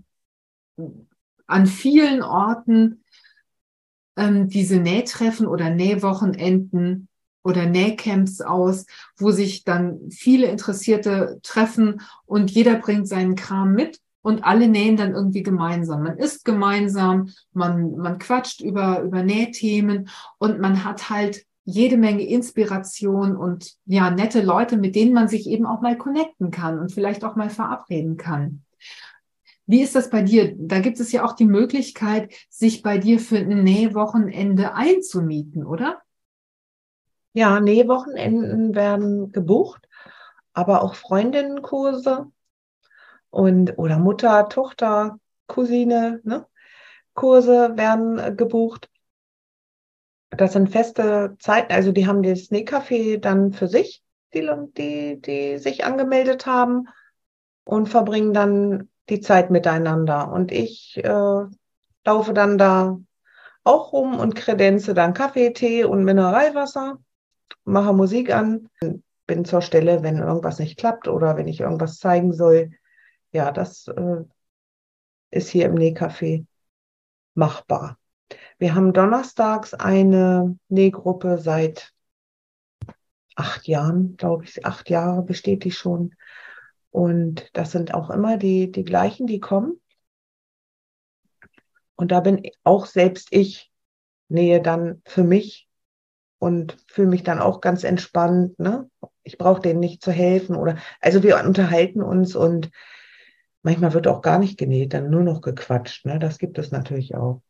an 1.46 1.66
vielen 1.66 2.22
Orten 2.22 3.02
ähm, 4.16 4.50
diese 4.50 4.76
Nähtreffen 4.76 5.46
oder 5.46 5.70
Nähwochenenden 5.70 7.08
oder 7.42 7.64
Nähcamps 7.64 8.42
aus, 8.42 8.84
wo 9.16 9.30
sich 9.30 9.64
dann 9.64 10.10
viele 10.10 10.48
Interessierte 10.48 11.40
treffen 11.42 12.02
und 12.26 12.50
jeder 12.50 12.74
bringt 12.74 13.08
seinen 13.08 13.34
Kram 13.34 13.72
mit 13.72 13.98
und 14.28 14.44
alle 14.44 14.68
nähen 14.68 14.98
dann 14.98 15.14
irgendwie 15.14 15.42
gemeinsam. 15.42 16.02
Man 16.02 16.18
isst 16.18 16.44
gemeinsam, 16.44 17.30
man, 17.54 17.96
man 17.96 18.18
quatscht 18.18 18.60
über, 18.60 19.00
über 19.00 19.22
Nähthemen 19.22 20.10
und 20.36 20.60
man 20.60 20.84
hat 20.84 21.08
halt 21.08 21.46
jede 21.64 21.96
Menge 21.96 22.24
Inspiration 22.24 23.38
und 23.38 23.72
ja, 23.86 24.10
nette 24.10 24.42
Leute, 24.42 24.76
mit 24.76 24.96
denen 24.96 25.14
man 25.14 25.28
sich 25.28 25.48
eben 25.48 25.64
auch 25.64 25.80
mal 25.80 25.96
connecten 25.96 26.50
kann 26.50 26.78
und 26.78 26.92
vielleicht 26.92 27.24
auch 27.24 27.36
mal 27.36 27.48
verabreden 27.48 28.18
kann. 28.18 28.64
Wie 29.64 29.80
ist 29.80 29.94
das 29.94 30.10
bei 30.10 30.20
dir? 30.20 30.54
Da 30.58 30.80
gibt 30.80 31.00
es 31.00 31.10
ja 31.10 31.24
auch 31.24 31.32
die 31.32 31.46
Möglichkeit, 31.46 32.30
sich 32.50 32.82
bei 32.82 32.98
dir 32.98 33.20
für 33.20 33.38
ein 33.38 33.64
Nähwochenende 33.64 34.74
einzumieten, 34.74 35.64
oder? 35.64 36.02
Ja, 37.32 37.60
Nähwochenenden 37.60 38.74
werden 38.74 39.32
gebucht, 39.32 39.88
aber 40.52 40.82
auch 40.82 40.96
Freundinnenkurse 40.96 42.30
und 43.30 43.78
oder 43.78 43.98
Mutter, 43.98 44.48
Tochter, 44.48 45.18
Cousine, 45.46 46.20
ne? 46.24 46.46
Kurse 47.14 47.76
werden 47.76 48.18
äh, 48.18 48.32
gebucht. 48.34 48.88
Das 50.30 50.52
sind 50.52 50.68
feste 50.70 51.36
Zeiten, 51.40 51.72
also 51.72 51.90
die 51.90 52.06
haben 52.06 52.22
das 52.22 52.50
Nähcafé 52.50 53.18
dann 53.18 53.52
für 53.52 53.66
sich, 53.66 54.02
die, 54.34 54.48
die, 54.76 55.20
die 55.20 55.58
sich 55.58 55.84
angemeldet 55.84 56.46
haben 56.46 56.88
und 57.64 57.88
verbringen 57.88 58.34
dann 58.34 58.88
die 59.08 59.20
Zeit 59.20 59.50
miteinander. 59.50 60.30
Und 60.30 60.52
ich 60.52 61.00
äh, 61.02 61.44
laufe 62.04 62.34
dann 62.34 62.58
da 62.58 62.98
auch 63.64 63.92
rum 63.92 64.18
und 64.18 64.36
kredenze 64.36 64.94
dann 64.94 65.14
Kaffee, 65.14 65.52
Tee 65.52 65.84
und 65.84 66.04
Mineralwasser, 66.04 66.98
mache 67.64 67.92
Musik 67.92 68.32
an, 68.32 68.68
bin 69.26 69.44
zur 69.44 69.62
Stelle, 69.62 70.02
wenn 70.02 70.18
irgendwas 70.18 70.58
nicht 70.58 70.78
klappt 70.78 71.08
oder 71.08 71.36
wenn 71.36 71.48
ich 71.48 71.60
irgendwas 71.60 71.98
zeigen 71.98 72.32
soll 72.32 72.70
ja, 73.32 73.52
das 73.52 73.88
äh, 73.88 74.24
ist 75.30 75.50
hier 75.50 75.66
im 75.66 75.74
Nähcafé 75.74 76.46
machbar. 77.34 77.98
Wir 78.58 78.74
haben 78.74 78.92
donnerstags 78.92 79.74
eine 79.74 80.58
Nähgruppe 80.68 81.38
seit 81.38 81.92
acht 83.36 83.68
Jahren, 83.68 84.16
glaube 84.16 84.44
ich, 84.44 84.66
acht 84.66 84.90
Jahre 84.90 85.22
besteht 85.22 85.64
die 85.64 85.70
schon. 85.70 86.14
Und 86.90 87.50
das 87.56 87.70
sind 87.70 87.94
auch 87.94 88.10
immer 88.10 88.36
die, 88.36 88.72
die 88.72 88.84
gleichen, 88.84 89.26
die 89.26 89.40
kommen. 89.40 89.80
Und 91.94 92.12
da 92.12 92.20
bin 92.20 92.42
auch 92.64 92.86
selbst 92.86 93.28
ich 93.30 93.70
nähe 94.28 94.60
dann 94.60 95.02
für 95.04 95.24
mich 95.24 95.68
und 96.38 96.76
fühle 96.88 97.08
mich 97.08 97.22
dann 97.22 97.40
auch 97.40 97.60
ganz 97.60 97.84
entspannt. 97.84 98.58
Ne? 98.58 98.90
Ich 99.22 99.38
brauche 99.38 99.60
denen 99.60 99.80
nicht 99.80 100.02
zu 100.02 100.12
helfen 100.12 100.56
oder 100.56 100.76
also 101.00 101.22
wir 101.22 101.38
unterhalten 101.44 102.02
uns 102.02 102.36
und 102.36 102.70
Manchmal 103.62 103.92
wird 103.92 104.06
auch 104.06 104.22
gar 104.22 104.38
nicht 104.38 104.58
genäht, 104.58 104.94
dann 104.94 105.10
nur 105.10 105.22
noch 105.22 105.40
gequatscht. 105.40 106.06
Ne? 106.06 106.18
Das 106.18 106.38
gibt 106.38 106.58
es 106.58 106.70
natürlich 106.70 107.14
auch. 107.14 107.42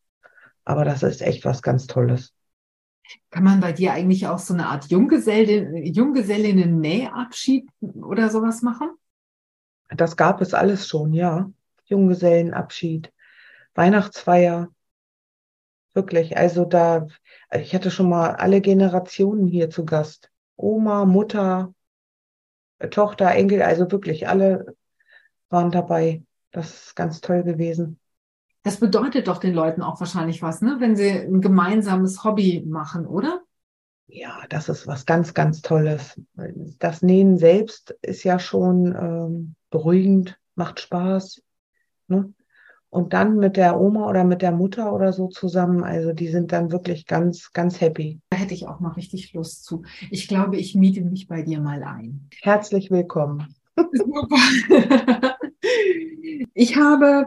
Aber 0.64 0.84
das 0.84 1.02
ist 1.02 1.22
echt 1.22 1.44
was 1.44 1.62
ganz 1.62 1.86
Tolles. 1.86 2.34
Kann 3.30 3.44
man 3.44 3.60
bei 3.60 3.72
dir 3.72 3.92
eigentlich 3.92 4.26
auch 4.26 4.38
so 4.38 4.54
eine 4.54 4.66
Art 4.66 4.86
Junggesellin, 4.90 5.76
Junggesellinnen-Nähabschied 5.84 7.68
oder 7.80 8.28
sowas 8.28 8.62
machen? 8.62 8.90
Das 9.88 10.16
gab 10.16 10.40
es 10.42 10.52
alles 10.52 10.86
schon, 10.86 11.14
ja. 11.14 11.50
Junggesellenabschied, 11.86 13.12
Weihnachtsfeier. 13.74 14.68
Wirklich, 15.94 16.36
also 16.36 16.64
da, 16.64 17.06
ich 17.50 17.74
hatte 17.74 17.90
schon 17.90 18.10
mal 18.10 18.32
alle 18.32 18.60
Generationen 18.60 19.46
hier 19.46 19.70
zu 19.70 19.86
Gast. 19.86 20.30
Oma, 20.56 21.06
Mutter, 21.06 21.74
Tochter, 22.90 23.30
Enkel, 23.30 23.62
also 23.62 23.90
wirklich 23.90 24.28
alle 24.28 24.76
waren 25.50 25.70
dabei. 25.70 26.22
Das 26.50 26.86
ist 26.86 26.96
ganz 26.96 27.20
toll 27.20 27.42
gewesen. 27.42 27.98
Das 28.62 28.80
bedeutet 28.80 29.28
doch 29.28 29.38
den 29.38 29.54
Leuten 29.54 29.82
auch 29.82 30.00
wahrscheinlich 30.00 30.42
was, 30.42 30.60
ne? 30.60 30.76
wenn 30.78 30.96
sie 30.96 31.10
ein 31.10 31.40
gemeinsames 31.40 32.24
Hobby 32.24 32.64
machen, 32.66 33.06
oder? 33.06 33.42
Ja, 34.06 34.40
das 34.48 34.68
ist 34.68 34.86
was 34.86 35.04
ganz, 35.04 35.34
ganz 35.34 35.60
Tolles. 35.60 36.20
Das 36.78 37.02
Nähen 37.02 37.36
selbst 37.36 37.96
ist 38.02 38.24
ja 38.24 38.38
schon 38.38 38.94
ähm, 38.98 39.54
beruhigend, 39.70 40.38
macht 40.54 40.80
Spaß. 40.80 41.42
Ne? 42.08 42.32
Und 42.90 43.12
dann 43.12 43.36
mit 43.36 43.58
der 43.58 43.78
Oma 43.78 44.08
oder 44.08 44.24
mit 44.24 44.40
der 44.40 44.52
Mutter 44.52 44.94
oder 44.94 45.12
so 45.12 45.28
zusammen, 45.28 45.84
also 45.84 46.14
die 46.14 46.28
sind 46.28 46.52
dann 46.52 46.72
wirklich 46.72 47.06
ganz, 47.06 47.52
ganz 47.52 47.82
happy. 47.82 48.20
Da 48.30 48.38
hätte 48.38 48.54
ich 48.54 48.66
auch 48.66 48.80
mal 48.80 48.92
richtig 48.92 49.34
Lust 49.34 49.64
zu. 49.64 49.82
Ich 50.10 50.26
glaube, 50.26 50.56
ich 50.56 50.74
miete 50.74 51.02
mich 51.02 51.28
bei 51.28 51.42
dir 51.42 51.60
mal 51.60 51.82
ein. 51.82 52.30
Herzlich 52.40 52.90
willkommen. 52.90 53.54
Ich 56.54 56.76
habe 56.76 57.26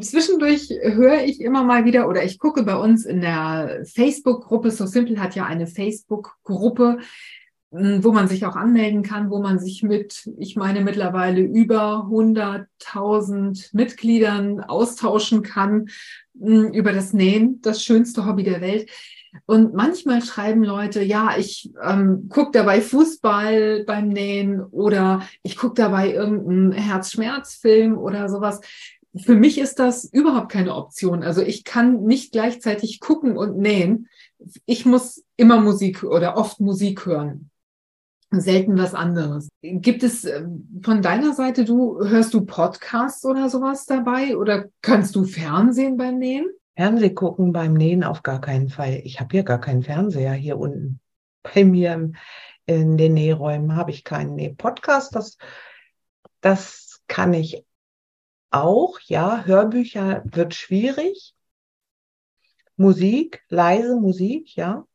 zwischendurch 0.00 0.68
höre 0.70 1.24
ich 1.24 1.40
immer 1.40 1.64
mal 1.64 1.84
wieder 1.84 2.08
oder 2.08 2.24
ich 2.24 2.38
gucke 2.38 2.62
bei 2.64 2.76
uns 2.76 3.04
in 3.04 3.20
der 3.20 3.82
Facebook-Gruppe. 3.84 4.70
So 4.70 4.86
Simple 4.86 5.20
hat 5.20 5.34
ja 5.34 5.44
eine 5.44 5.66
Facebook-Gruppe, 5.66 6.98
hm, 7.72 8.02
wo 8.04 8.12
man 8.12 8.28
sich 8.28 8.44
auch 8.46 8.56
anmelden 8.56 9.02
kann, 9.02 9.30
wo 9.30 9.40
man 9.40 9.58
sich 9.58 9.82
mit, 9.82 10.28
ich 10.38 10.56
meine 10.56 10.80
mittlerweile 10.80 11.40
über 11.40 12.08
100.000 12.10 13.70
Mitgliedern 13.72 14.60
austauschen 14.60 15.42
kann 15.42 15.88
hm, 16.38 16.72
über 16.72 16.92
das 16.92 17.12
Nähen, 17.12 17.60
das 17.62 17.84
schönste 17.84 18.26
Hobby 18.26 18.42
der 18.42 18.60
Welt. 18.60 18.90
Und 19.46 19.74
manchmal 19.74 20.22
schreiben 20.22 20.64
Leute, 20.64 21.02
ja, 21.02 21.36
ich 21.38 21.72
ähm, 21.82 22.28
gucke 22.28 22.50
dabei 22.52 22.80
Fußball 22.80 23.84
beim 23.84 24.08
Nähen 24.08 24.60
oder 24.60 25.22
ich 25.42 25.56
gucke 25.56 25.74
dabei 25.74 26.12
irgendeinen 26.12 26.72
Herzschmerzfilm 26.72 27.96
oder 27.96 28.28
sowas. 28.28 28.60
Für 29.16 29.34
mich 29.34 29.58
ist 29.58 29.78
das 29.78 30.04
überhaupt 30.04 30.52
keine 30.52 30.74
Option. 30.74 31.22
Also 31.22 31.42
ich 31.42 31.64
kann 31.64 32.04
nicht 32.04 32.32
gleichzeitig 32.32 33.00
gucken 33.00 33.36
und 33.36 33.58
nähen. 33.58 34.08
Ich 34.66 34.86
muss 34.86 35.24
immer 35.36 35.60
Musik 35.60 36.04
oder 36.04 36.36
oft 36.36 36.60
Musik 36.60 37.06
hören. 37.06 37.50
Selten 38.32 38.78
was 38.78 38.94
anderes. 38.94 39.48
Gibt 39.60 40.04
es 40.04 40.24
ähm, 40.24 40.80
von 40.84 41.02
deiner 41.02 41.34
Seite, 41.34 41.64
du 41.64 41.98
hörst 42.04 42.32
du 42.32 42.42
Podcasts 42.42 43.24
oder 43.24 43.50
sowas 43.50 43.86
dabei 43.86 44.36
oder 44.36 44.66
kannst 44.82 45.16
du 45.16 45.24
Fernsehen 45.24 45.96
beim 45.96 46.18
Nähen? 46.18 46.46
Fernseh 46.76 47.10
gucken 47.10 47.52
beim 47.52 47.74
Nähen 47.74 48.04
auf 48.04 48.22
gar 48.22 48.40
keinen 48.40 48.68
Fall. 48.68 49.00
Ich 49.04 49.20
habe 49.20 49.32
hier 49.32 49.42
gar 49.42 49.60
keinen 49.60 49.82
Fernseher 49.82 50.32
hier 50.32 50.58
unten. 50.58 51.00
Bei 51.42 51.64
mir 51.64 52.12
in 52.66 52.96
den 52.96 53.14
Nähräumen 53.14 53.76
habe 53.76 53.90
ich 53.90 54.04
keinen 54.04 54.34
nee, 54.36 54.50
Podcast. 54.50 55.14
Das, 55.14 55.36
das 56.40 57.02
kann 57.08 57.34
ich 57.34 57.64
auch. 58.50 58.98
Ja, 59.00 59.44
Hörbücher 59.44 60.22
wird 60.24 60.54
schwierig. 60.54 61.34
Musik, 62.76 63.44
leise 63.48 63.96
Musik, 63.96 64.56
ja. 64.56 64.86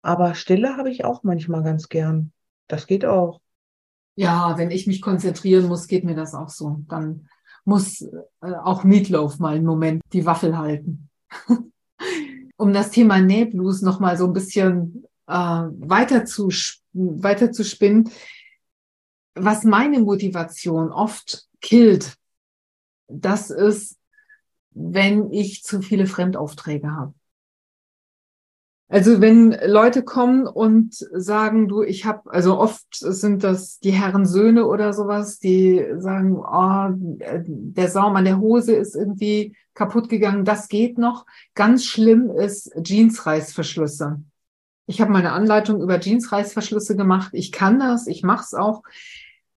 Aber 0.00 0.34
Stille 0.34 0.76
habe 0.76 0.90
ich 0.90 1.04
auch 1.04 1.22
manchmal 1.22 1.62
ganz 1.62 1.88
gern. 1.88 2.32
Das 2.68 2.86
geht 2.86 3.04
auch. 3.04 3.40
Ja, 4.14 4.58
wenn 4.58 4.70
ich 4.70 4.86
mich 4.86 5.00
konzentrieren 5.00 5.66
muss, 5.66 5.86
geht 5.86 6.04
mir 6.04 6.14
das 6.14 6.34
auch 6.34 6.48
so. 6.48 6.78
Dann 6.88 7.28
muss 7.64 8.02
äh, 8.02 8.52
auch 8.62 8.84
Meatloaf 8.84 9.38
mal 9.38 9.56
einen 9.56 9.66
Moment 9.66 10.02
die 10.12 10.26
Waffel 10.26 10.56
halten. 10.58 11.08
um 12.56 12.72
das 12.72 12.90
Thema 12.90 13.20
Nähblues 13.20 13.82
noch 13.82 14.00
mal 14.00 14.16
so 14.16 14.26
ein 14.26 14.32
bisschen 14.32 15.04
äh, 15.26 15.34
weiter, 15.34 16.24
zu, 16.24 16.48
weiter 16.92 17.52
zu 17.52 17.64
spinnen, 17.64 18.10
was 19.34 19.64
meine 19.64 20.00
Motivation 20.00 20.92
oft 20.92 21.48
killt, 21.60 22.16
das 23.08 23.50
ist, 23.50 23.98
wenn 24.70 25.32
ich 25.32 25.62
zu 25.64 25.82
viele 25.82 26.06
Fremdaufträge 26.06 26.90
habe. 26.90 27.14
Also 28.92 29.22
wenn 29.22 29.56
Leute 29.64 30.02
kommen 30.02 30.46
und 30.46 30.94
sagen, 31.14 31.66
du, 31.66 31.82
ich 31.82 32.04
habe, 32.04 32.30
also 32.30 32.58
oft 32.58 32.84
sind 32.90 33.42
das 33.42 33.78
die 33.78 33.92
Herren 33.92 34.26
Söhne 34.26 34.66
oder 34.66 34.92
sowas, 34.92 35.38
die 35.38 35.82
sagen, 35.96 36.36
oh, 36.36 36.88
der 37.40 37.88
Saum 37.88 38.16
an 38.16 38.26
der 38.26 38.38
Hose 38.38 38.74
ist 38.74 38.94
irgendwie 38.94 39.56
kaputt 39.72 40.10
gegangen, 40.10 40.44
das 40.44 40.68
geht 40.68 40.98
noch. 40.98 41.24
Ganz 41.54 41.86
schlimm 41.86 42.30
ist 42.30 42.70
Jeansreißverschlüsse. 42.84 44.20
Ich 44.84 45.00
habe 45.00 45.10
meine 45.10 45.32
Anleitung 45.32 45.80
über 45.80 45.98
Jeansreißverschlüsse 45.98 46.94
gemacht. 46.94 47.30
Ich 47.32 47.50
kann 47.50 47.78
das, 47.78 48.06
ich 48.06 48.22
mache 48.22 48.44
es 48.44 48.52
auch, 48.52 48.82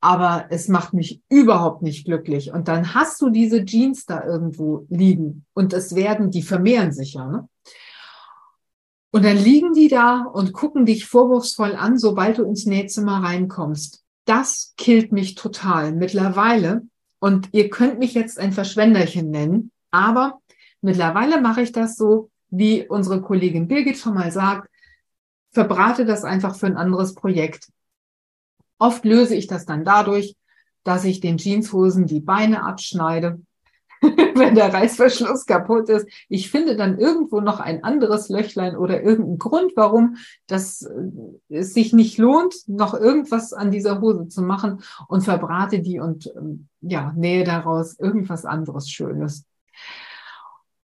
aber 0.03 0.45
es 0.51 0.69
macht 0.69 0.93
mich 0.93 1.23
überhaupt 1.31 1.81
nicht 1.81 2.05
glücklich. 2.05 2.53
Und 2.53 2.69
dann 2.69 2.93
hast 2.93 3.23
du 3.23 3.31
diese 3.31 3.65
Jeans 3.65 4.05
da 4.05 4.23
irgendwo 4.27 4.85
liegen 4.91 5.47
und 5.55 5.73
es 5.73 5.95
werden, 5.95 6.31
die 6.31 6.43
vermehren 6.43 6.93
sich 6.93 7.15
ja. 7.15 7.27
Ne? 7.27 7.49
Und 9.13 9.27
dann 9.27 9.37
liegen 9.37 9.75
die 9.75 9.89
da 9.89 10.23
und 10.23 10.55
gucken 10.55 10.87
dich 10.87 11.07
vorwurfsvoll 11.07 11.77
an, 11.77 11.99
sobald 11.99 12.39
du 12.39 12.45
ins 12.45 12.65
Nähzimmer 12.65 13.23
reinkommst. 13.23 14.03
Das 14.25 14.73
killt 14.79 15.13
mich 15.13 15.35
total 15.35 15.93
mittlerweile. 15.93 16.83
Und 17.19 17.51
ihr 17.53 17.69
könnt 17.69 17.99
mich 17.99 18.15
jetzt 18.15 18.39
ein 18.39 18.53
Verschwenderchen 18.53 19.31
nennen, 19.31 19.71
aber 19.91 20.41
mittlerweile 20.81 21.41
mache 21.41 21.63
ich 21.63 21.73
das 21.73 21.95
so, 21.95 22.31
wie 22.49 22.89
unsere 22.89 23.21
Kollegin 23.21 23.69
Birgit 23.69 23.99
schon 23.99 24.15
mal 24.15 24.33
sagt, 24.33 24.69
verbrate 25.53 26.05
das 26.05 26.25
einfach 26.25 26.57
für 26.57 26.67
ein 26.67 26.77
anderes 26.77 27.15
Projekt. 27.15 27.69
Oft 28.79 29.05
löse 29.05 29.37
ich 29.37 29.47
das 29.47 29.67
dann 29.67 29.85
dadurch, 29.85 30.35
dass 30.85 31.05
ich 31.05 31.21
den 31.21 31.37
Jeanshosen 31.37 32.07
die 32.07 32.21
Beine 32.21 32.65
abschneide 32.65 33.41
wenn 34.35 34.55
der 34.55 34.73
Reißverschluss 34.75 35.47
kaputt 35.47 35.89
ist. 35.89 36.09
Ich 36.29 36.51
finde 36.51 36.77
dann 36.77 36.99
irgendwo 36.99 37.41
noch 37.41 37.61
ein 37.61 37.85
anderes 37.85 38.29
Löchlein 38.29 38.77
oder 38.77 39.03
irgendeinen 39.03 39.39
Grund, 39.39 39.73
warum 39.77 40.17
das 40.47 40.83
äh, 40.83 41.57
es 41.57 41.73
sich 41.75 41.93
nicht 41.93 42.19
lohnt, 42.19 42.55
noch 42.67 42.95
irgendwas 42.95 43.53
an 43.53 43.71
dieser 43.71 44.01
Hose 44.01 44.29
zu 44.29 44.43
machen 44.43 44.83
und 45.09 45.23
verbrate 45.23 45.81
die 45.81 46.01
und 46.01 46.33
ähm, 46.37 46.69
ja, 46.81 47.13
nähe 47.17 47.45
daraus 47.45 47.99
irgendwas 47.99 48.45
anderes 48.45 48.91
Schönes. 48.91 49.45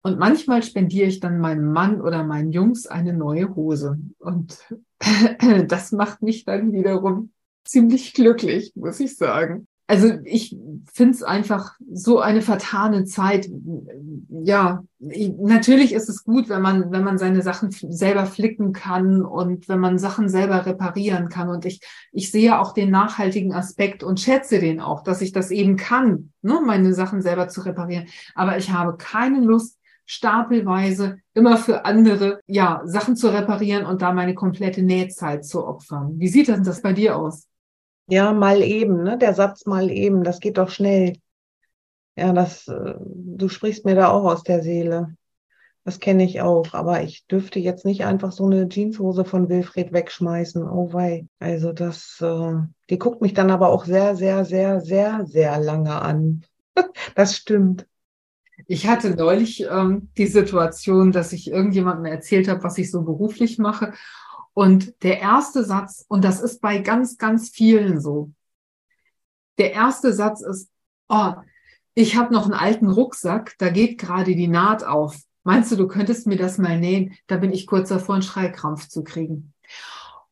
Und 0.02 0.18
manchmal 0.18 0.62
spendiere 0.62 1.06
ich 1.06 1.20
dann 1.20 1.38
meinem 1.38 1.72
Mann 1.72 2.00
oder 2.00 2.24
meinen 2.24 2.52
Jungs 2.52 2.86
eine 2.86 3.14
neue 3.14 3.54
Hose. 3.54 3.98
Und 4.18 4.58
das 5.68 5.92
macht 5.92 6.20
mich 6.20 6.44
dann 6.44 6.72
wiederum 6.72 7.30
ziemlich 7.64 8.12
glücklich, 8.12 8.72
muss 8.74 9.00
ich 9.00 9.16
sagen 9.16 9.66
also 9.86 10.08
ich 10.24 10.56
finde 10.92 11.12
es 11.12 11.22
einfach 11.22 11.74
so 11.92 12.20
eine 12.20 12.40
vertane 12.40 13.04
Zeit. 13.04 13.50
Ja, 14.30 14.82
ich, 14.98 15.32
natürlich 15.36 15.92
ist 15.92 16.08
es 16.08 16.24
gut, 16.24 16.48
wenn 16.48 16.62
man, 16.62 16.90
wenn 16.90 17.04
man 17.04 17.18
seine 17.18 17.42
Sachen 17.42 17.70
selber 17.70 18.24
flicken 18.24 18.72
kann 18.72 19.22
und 19.22 19.68
wenn 19.68 19.80
man 19.80 19.98
Sachen 19.98 20.30
selber 20.30 20.64
reparieren 20.64 21.28
kann. 21.28 21.50
Und 21.50 21.66
ich, 21.66 21.80
ich 22.12 22.30
sehe 22.30 22.58
auch 22.58 22.72
den 22.72 22.90
nachhaltigen 22.90 23.52
Aspekt 23.52 24.02
und 24.02 24.20
schätze 24.20 24.58
den 24.58 24.80
auch, 24.80 25.02
dass 25.02 25.20
ich 25.20 25.32
das 25.32 25.50
eben 25.50 25.76
kann, 25.76 26.32
ne, 26.40 26.60
meine 26.64 26.94
Sachen 26.94 27.20
selber 27.20 27.48
zu 27.48 27.60
reparieren. 27.60 28.06
Aber 28.34 28.56
ich 28.56 28.70
habe 28.70 28.96
keine 28.96 29.40
Lust, 29.40 29.78
stapelweise 30.06 31.18
immer 31.34 31.56
für 31.56 31.84
andere, 31.84 32.40
ja, 32.46 32.82
Sachen 32.84 33.16
zu 33.16 33.28
reparieren 33.28 33.86
und 33.86 34.02
da 34.02 34.12
meine 34.12 34.34
komplette 34.34 34.82
Nähzeit 34.82 35.44
zu 35.44 35.66
opfern. 35.66 36.18
Wie 36.18 36.28
sieht 36.28 36.48
das 36.48 36.82
bei 36.82 36.92
dir 36.92 37.16
aus? 37.16 37.46
Ja, 38.06 38.32
mal 38.32 38.62
eben, 38.62 39.02
ne? 39.02 39.18
Der 39.18 39.34
Satz 39.34 39.66
mal 39.66 39.90
eben, 39.90 40.24
das 40.24 40.40
geht 40.40 40.58
doch 40.58 40.68
schnell. 40.70 41.14
Ja, 42.16 42.32
das, 42.32 42.68
äh, 42.68 42.94
du 42.98 43.48
sprichst 43.48 43.84
mir 43.84 43.94
da 43.94 44.10
auch 44.10 44.24
aus 44.24 44.42
der 44.42 44.62
Seele. 44.62 45.16
Das 45.84 46.00
kenne 46.00 46.24
ich 46.24 46.40
auch, 46.40 46.72
aber 46.72 47.02
ich 47.02 47.26
dürfte 47.26 47.58
jetzt 47.58 47.84
nicht 47.84 48.04
einfach 48.06 48.32
so 48.32 48.46
eine 48.46 48.68
Jeanshose 48.68 49.24
von 49.26 49.50
Wilfried 49.50 49.92
wegschmeißen. 49.92 50.62
Oh 50.66 50.92
wei. 50.94 51.26
Also 51.38 51.72
das, 51.72 52.18
äh, 52.22 52.54
die 52.88 52.98
guckt 52.98 53.20
mich 53.20 53.34
dann 53.34 53.50
aber 53.50 53.68
auch 53.68 53.84
sehr, 53.84 54.16
sehr, 54.16 54.46
sehr, 54.46 54.80
sehr, 54.80 55.26
sehr 55.26 55.58
lange 55.60 56.00
an. 56.00 56.44
das 57.14 57.36
stimmt. 57.36 57.86
Ich 58.66 58.86
hatte 58.86 59.10
neulich 59.10 59.66
ähm, 59.70 60.08
die 60.16 60.26
Situation, 60.26 61.12
dass 61.12 61.32
ich 61.32 61.50
irgendjemandem 61.50 62.06
erzählt 62.06 62.48
habe, 62.48 62.62
was 62.62 62.78
ich 62.78 62.90
so 62.90 63.02
beruflich 63.02 63.58
mache. 63.58 63.92
Und 64.54 64.94
der 65.02 65.20
erste 65.20 65.64
Satz, 65.64 66.04
und 66.08 66.24
das 66.24 66.40
ist 66.40 66.60
bei 66.60 66.78
ganz, 66.78 67.18
ganz 67.18 67.50
vielen 67.50 68.00
so, 68.00 68.32
der 69.58 69.72
erste 69.72 70.12
Satz 70.12 70.40
ist, 70.40 70.70
oh, 71.08 71.32
ich 71.94 72.16
habe 72.16 72.32
noch 72.32 72.44
einen 72.44 72.54
alten 72.54 72.88
Rucksack, 72.88 73.54
da 73.58 73.68
geht 73.68 73.98
gerade 73.98 74.34
die 74.34 74.48
Naht 74.48 74.84
auf. 74.84 75.16
Meinst 75.42 75.70
du, 75.70 75.76
du 75.76 75.86
könntest 75.86 76.26
mir 76.26 76.36
das 76.36 76.58
mal 76.58 76.78
nähen? 76.78 77.14
Da 77.26 77.36
bin 77.36 77.52
ich 77.52 77.66
kurz 77.66 77.90
davor, 77.90 78.14
einen 78.14 78.22
Schreikrampf 78.22 78.88
zu 78.88 79.04
kriegen. 79.04 79.52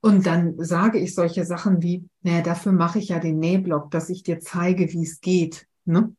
Und 0.00 0.26
dann 0.26 0.56
sage 0.58 0.98
ich 0.98 1.14
solche 1.14 1.44
Sachen 1.44 1.82
wie, 1.82 2.08
naja, 2.22 2.42
dafür 2.42 2.72
mache 2.72 2.98
ich 2.98 3.08
ja 3.08 3.20
den 3.20 3.38
Nähblock, 3.38 3.90
dass 3.90 4.08
ich 4.08 4.22
dir 4.24 4.40
zeige, 4.40 4.92
wie 4.92 5.02
es 5.02 5.20
geht. 5.20 5.68
Ne? 5.84 6.16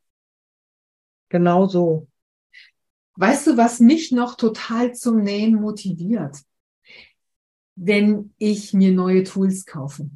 Genau 1.29 1.67
so. 1.67 2.07
Weißt 3.15 3.47
du, 3.47 3.57
was 3.57 3.79
mich 3.79 4.11
noch 4.11 4.35
total 4.35 4.93
zum 4.93 5.21
Nähen 5.21 5.55
motiviert? 5.55 6.37
Wenn 7.75 8.33
ich 8.38 8.73
mir 8.73 8.91
neue 8.91 9.23
Tools 9.23 9.65
kaufe. 9.65 10.09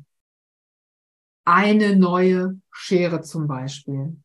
Eine 1.45 1.95
neue 1.95 2.59
Schere 2.71 3.21
zum 3.21 3.47
Beispiel, 3.47 4.17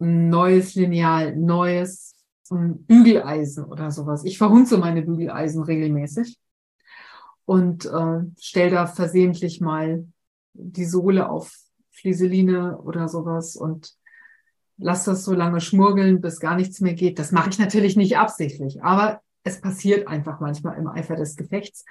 ein 0.00 0.28
neues 0.28 0.74
Lineal, 0.74 1.36
neues 1.36 2.14
Bügeleisen 2.50 3.64
oder 3.64 3.90
sowas. 3.90 4.24
Ich 4.24 4.38
verhunze 4.38 4.78
meine 4.78 5.02
Bügeleisen 5.02 5.62
regelmäßig. 5.62 6.38
und 7.44 7.84
äh, 7.86 8.20
stell 8.38 8.70
da 8.70 8.86
versehentlich 8.86 9.60
mal 9.60 10.06
die 10.54 10.84
Sohle 10.86 11.28
auf 11.28 11.52
Flieseline 11.90 12.78
oder 12.78 13.08
sowas 13.08 13.56
und 13.56 13.94
lass 14.78 15.04
das 15.04 15.24
so 15.24 15.32
lange 15.34 15.60
schmurgeln, 15.60 16.20
bis 16.20 16.40
gar 16.40 16.56
nichts 16.56 16.80
mehr 16.80 16.94
geht. 16.94 17.18
Das 17.18 17.32
mache 17.32 17.50
ich 17.50 17.58
natürlich 17.58 17.96
nicht 17.96 18.16
absichtlich, 18.18 18.82
aber 18.82 19.20
es 19.42 19.60
passiert 19.60 20.08
einfach 20.08 20.40
manchmal 20.40 20.78
im 20.78 20.88
Eifer 20.88 21.16
des 21.16 21.36
Gefechts. 21.36 21.84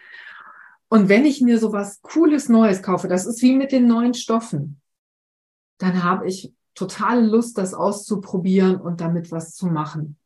Und 0.93 1.10
wenn 1.10 1.25
ich 1.25 1.41
mir 1.41 1.58
sowas 1.58 2.03
Cooles 2.03 2.49
Neues 2.49 2.84
kaufe, 2.84 3.08
das 3.08 3.25
ist 3.25 3.41
wie 3.41 3.56
mit 3.56 3.71
den 3.71 3.88
neuen 3.88 4.13
Stoffen, 4.13 4.79
dann 5.79 6.03
habe 6.03 6.27
ich 6.27 6.53
totale 6.75 7.25
Lust, 7.25 7.58
das 7.58 7.73
auszuprobieren 7.73 8.75
und 8.79 9.01
damit 9.01 9.32
was 9.32 9.56
zu 9.56 9.65
machen. 9.65 10.19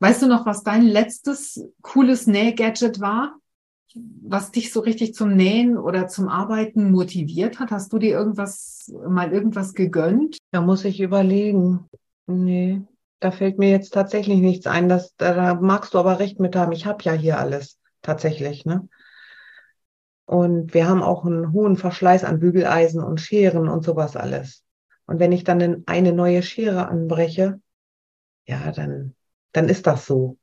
Weißt 0.00 0.22
du 0.22 0.26
noch, 0.26 0.44
was 0.44 0.64
dein 0.64 0.82
letztes 0.82 1.64
cooles 1.82 2.26
Nähgadget 2.26 2.98
war? 2.98 3.36
Was 3.94 4.50
dich 4.50 4.72
so 4.72 4.80
richtig 4.80 5.14
zum 5.14 5.36
Nähen 5.36 5.78
oder 5.78 6.08
zum 6.08 6.28
Arbeiten 6.28 6.90
motiviert 6.90 7.60
hat? 7.60 7.70
Hast 7.70 7.92
du 7.92 8.00
dir 8.00 8.10
irgendwas, 8.10 8.92
mal 9.08 9.32
irgendwas 9.32 9.72
gegönnt? 9.74 10.36
Da 10.50 10.62
muss 10.62 10.84
ich 10.84 10.98
überlegen. 11.00 11.88
Nee, 12.26 12.82
da 13.20 13.30
fällt 13.30 13.58
mir 13.58 13.70
jetzt 13.70 13.94
tatsächlich 13.94 14.40
nichts 14.40 14.66
ein. 14.66 14.88
Das, 14.88 15.14
da, 15.16 15.32
da 15.32 15.54
magst 15.54 15.94
du 15.94 15.98
aber 15.98 16.18
recht 16.18 16.40
mit 16.40 16.56
haben. 16.56 16.72
Ich 16.72 16.86
habe 16.86 17.04
ja 17.04 17.12
hier 17.12 17.38
alles 17.38 17.78
tatsächlich, 18.02 18.64
ne? 18.64 18.88
Und 20.26 20.72
wir 20.74 20.88
haben 20.88 21.02
auch 21.02 21.24
einen 21.24 21.52
hohen 21.52 21.76
Verschleiß 21.76 22.24
an 22.24 22.40
Bügeleisen 22.40 23.02
und 23.02 23.20
Scheren 23.20 23.68
und 23.68 23.84
sowas 23.84 24.16
alles. 24.16 24.64
Und 25.06 25.18
wenn 25.18 25.32
ich 25.32 25.44
dann 25.44 25.82
eine 25.86 26.12
neue 26.12 26.42
Schere 26.42 26.88
anbreche, 26.88 27.60
ja, 28.46 28.72
dann, 28.72 29.14
dann 29.52 29.68
ist 29.68 29.86
das 29.86 30.06
so. 30.06 30.38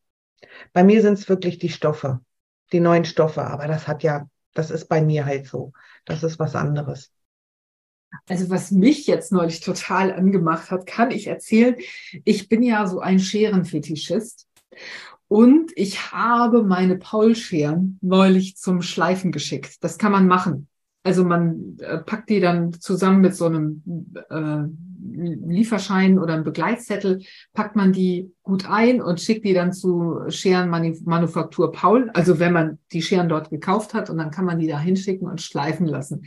Bei 0.74 0.84
mir 0.84 1.02
sind 1.02 1.14
es 1.14 1.30
wirklich 1.30 1.58
die 1.58 1.70
Stoffe, 1.70 2.20
die 2.72 2.80
neuen 2.80 3.06
Stoffe. 3.06 3.44
Aber 3.44 3.68
das 3.68 3.88
hat 3.88 4.04
ja, 4.04 4.28
das 4.54 4.70
ist 4.70 4.88
bei 4.88 5.02
mir 5.02 5.26
halt 5.26 5.48
so. 5.48 5.74
Das 6.06 6.24
ist 6.24 6.38
was 6.40 6.56
anderes. 6.56 7.12
Also 8.28 8.50
was 8.50 8.72
mich 8.72 9.08
jetzt 9.08 9.32
neulich 9.32 9.62
total 9.62 10.12
angemacht 10.12 10.70
hat, 10.70 10.86
kann 10.86 11.12
ich 11.12 11.28
erzählen. 11.28 11.76
Ich 12.26 12.50
bin 12.50 12.62
ja 12.62 12.86
so 12.86 13.00
ein 13.00 13.20
Scherenfetischist 13.20 14.48
und 15.32 15.72
ich 15.78 16.12
habe 16.12 16.62
meine 16.62 16.98
Paulscheren 16.98 17.98
neulich 18.02 18.58
zum 18.58 18.82
Schleifen 18.82 19.32
geschickt. 19.32 19.78
Das 19.80 19.98
kann 19.98 20.12
man 20.12 20.28
machen. 20.28 20.68
Also 21.04 21.24
man 21.24 21.78
äh, 21.80 22.00
packt 22.00 22.30
die 22.30 22.42
dann 22.42 22.74
zusammen 22.74 23.22
mit 23.22 23.34
so 23.34 23.46
einem 23.46 23.82
äh, 24.30 24.64
Lieferschein 25.48 26.20
oder 26.20 26.34
einem 26.34 26.44
Begleitzettel, 26.44 27.22
packt 27.54 27.78
man 27.78 27.94
die 27.94 28.30
gut 28.44 28.70
ein 28.70 29.02
und 29.02 29.22
schickt 29.22 29.46
die 29.46 29.54
dann 29.54 29.72
zu 29.72 30.20
Scherenmanufaktur 30.28 31.72
Paul. 31.72 32.12
Also 32.14 32.40
wenn 32.40 32.52
man 32.52 32.80
die 32.92 33.02
Scheren 33.02 33.30
dort 33.30 33.52
gekauft 33.52 33.94
hat 33.94 34.10
und 34.10 34.18
dann 34.18 34.32
kann 34.32 34.44
man 34.44 34.60
die 34.60 34.68
da 34.68 34.82
hinschicken 34.82 35.30
und 35.30 35.40
schleifen 35.40 35.86
lassen. 35.86 36.26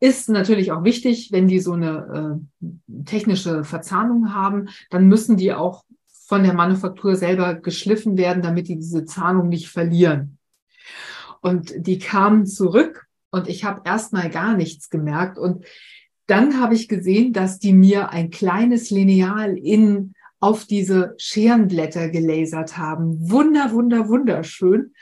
Ist 0.00 0.30
natürlich 0.30 0.72
auch 0.72 0.84
wichtig, 0.84 1.32
wenn 1.32 1.48
die 1.48 1.60
so 1.60 1.72
eine 1.72 2.40
äh, 2.62 3.04
technische 3.04 3.62
Verzahnung 3.62 4.32
haben, 4.32 4.70
dann 4.88 5.06
müssen 5.06 5.36
die 5.36 5.52
auch 5.52 5.84
von 6.28 6.42
der 6.42 6.52
Manufaktur 6.52 7.16
selber 7.16 7.54
geschliffen 7.54 8.18
werden, 8.18 8.42
damit 8.42 8.68
die 8.68 8.76
diese 8.76 9.06
Zahnung 9.06 9.48
nicht 9.48 9.70
verlieren. 9.70 10.36
Und 11.40 11.72
die 11.74 11.98
kamen 11.98 12.44
zurück 12.44 13.06
und 13.30 13.48
ich 13.48 13.64
habe 13.64 13.80
erstmal 13.86 14.28
gar 14.28 14.54
nichts 14.54 14.90
gemerkt. 14.90 15.38
Und 15.38 15.64
dann 16.26 16.60
habe 16.60 16.74
ich 16.74 16.86
gesehen, 16.86 17.32
dass 17.32 17.58
die 17.58 17.72
mir 17.72 18.10
ein 18.10 18.28
kleines 18.28 18.90
Lineal 18.90 19.56
in 19.56 20.12
auf 20.38 20.66
diese 20.66 21.14
Scherenblätter 21.16 22.10
gelasert 22.10 22.76
haben. 22.76 23.30
Wunder, 23.30 23.72
wunder, 23.72 24.08
wunderschön 24.08 24.92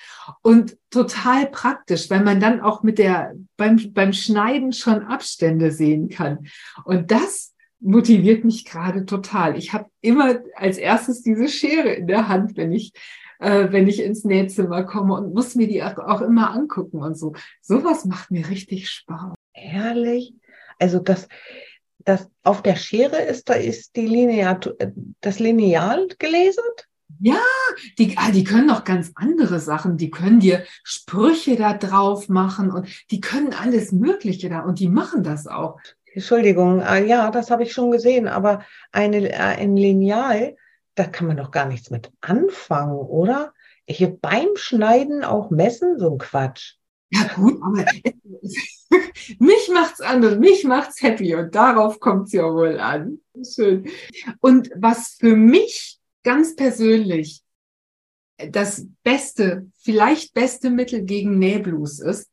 und 0.43 0.79
total 0.91 1.47
praktisch, 1.47 2.09
weil 2.09 2.23
man 2.23 2.39
dann 2.39 2.61
auch 2.61 2.85
mit 2.85 2.99
der, 2.99 3.35
beim, 3.57 3.93
beim 3.93 4.13
Schneiden 4.13 4.73
schon 4.73 5.03
Abstände 5.03 5.73
sehen 5.73 6.09
kann. 6.09 6.47
Und 6.85 7.11
das 7.11 7.56
motiviert 7.81 8.45
mich 8.45 8.65
gerade 8.65 9.07
total. 9.07 9.57
Ich 9.57 9.73
habe 9.73 9.87
immer 10.01 10.41
als 10.55 10.79
erstes 10.79 11.23
diese 11.23 11.49
Schere 11.49 11.93
in 11.93 12.07
der 12.07 12.29
Hand, 12.29 12.57
wenn 12.57 12.73
ich 12.73 12.93
äh, 13.39 13.71
wenn 13.71 13.87
ich 13.87 14.03
ins 14.03 14.25
Nähzimmer 14.25 14.85
komme 14.85 15.15
und 15.15 15.35
muss 15.35 15.55
mir 15.55 15.69
die 15.69 15.83
auch 15.83 16.21
immer 16.21 16.51
angucken 16.51 16.99
und 16.99 17.19
so. 17.19 17.35
Sowas 17.61 18.05
macht 18.05 18.31
mir 18.31 18.49
richtig 18.49 18.89
Spaß. 18.89 19.35
Herrlich. 19.53 20.35
Also 20.79 20.99
das, 20.99 21.29
das 21.99 22.29
auf 22.43 22.63
der 22.63 22.77
Schere 22.77 23.23
ist, 23.23 23.49
da 23.49 23.55
ist 23.55 23.97
die 23.97 24.07
Lineal, 24.07 24.59
das 25.21 25.39
Lineal 25.39 26.09
gelasert? 26.19 26.87
Ja, 27.19 27.41
die, 27.99 28.17
ah, 28.19 28.31
die 28.31 28.45
können 28.45 28.67
noch 28.67 28.85
ganz 28.85 29.13
andere 29.15 29.59
Sachen. 29.59 29.97
Die 29.97 30.11
können 30.11 30.41
dir 30.41 30.65
Sprüche 30.83 31.57
da 31.57 31.73
drauf 31.73 32.29
machen 32.29 32.71
und 32.71 32.89
die 33.11 33.21
können 33.21 33.55
alles 33.55 33.93
Mögliche 33.93 34.51
da 34.51 34.61
und 34.61 34.81
die 34.81 34.89
machen 34.89 35.23
das 35.23 35.47
auch. 35.47 35.79
Entschuldigung, 36.17 36.83
ah, 36.83 36.97
ja, 36.97 37.31
das 37.31 37.51
habe 37.51 37.63
ich 37.63 37.75
schon 37.75 37.91
gesehen, 37.91 38.27
aber 38.27 38.65
eine, 38.91 39.31
äh, 39.31 39.37
ein 39.37 39.77
Lineal, 39.77 40.57
da 40.95 41.05
kann 41.05 41.27
man 41.27 41.37
doch 41.37 41.51
gar 41.51 41.67
nichts 41.67 41.91
mit 41.91 42.11
anfangen, 42.23 42.97
oder? 42.97 43.53
Hier 43.87 44.17
beim 44.17 44.49
Schneiden 44.55 45.25
auch 45.25 45.51
messen, 45.51 45.99
so 45.99 46.13
ein 46.13 46.17
Quatsch. 46.17 46.77
Ja 47.11 47.25
gut, 47.35 47.61
aber 47.63 47.85
mich 49.39 49.71
macht's 49.75 50.01
an 50.01 50.25
und 50.25 50.41
mich 50.41 50.65
macht's 50.65 51.03
happy 51.03 51.35
und 51.35 51.55
darauf 51.55 52.01
kommt's 52.01 52.33
ja 52.33 52.45
wohl 52.45 52.81
an. 52.81 53.21
Schön. 53.55 53.87
Und 54.41 54.71
was 54.75 55.19
für 55.21 55.37
mich 55.37 55.99
ganz 56.25 56.57
persönlich 56.57 57.43
das 58.39 58.87
beste, 59.03 59.71
vielleicht 59.83 60.33
beste 60.33 60.71
Mittel 60.71 61.03
gegen 61.03 61.39
Nähblues 61.39 62.01
ist, 62.01 62.31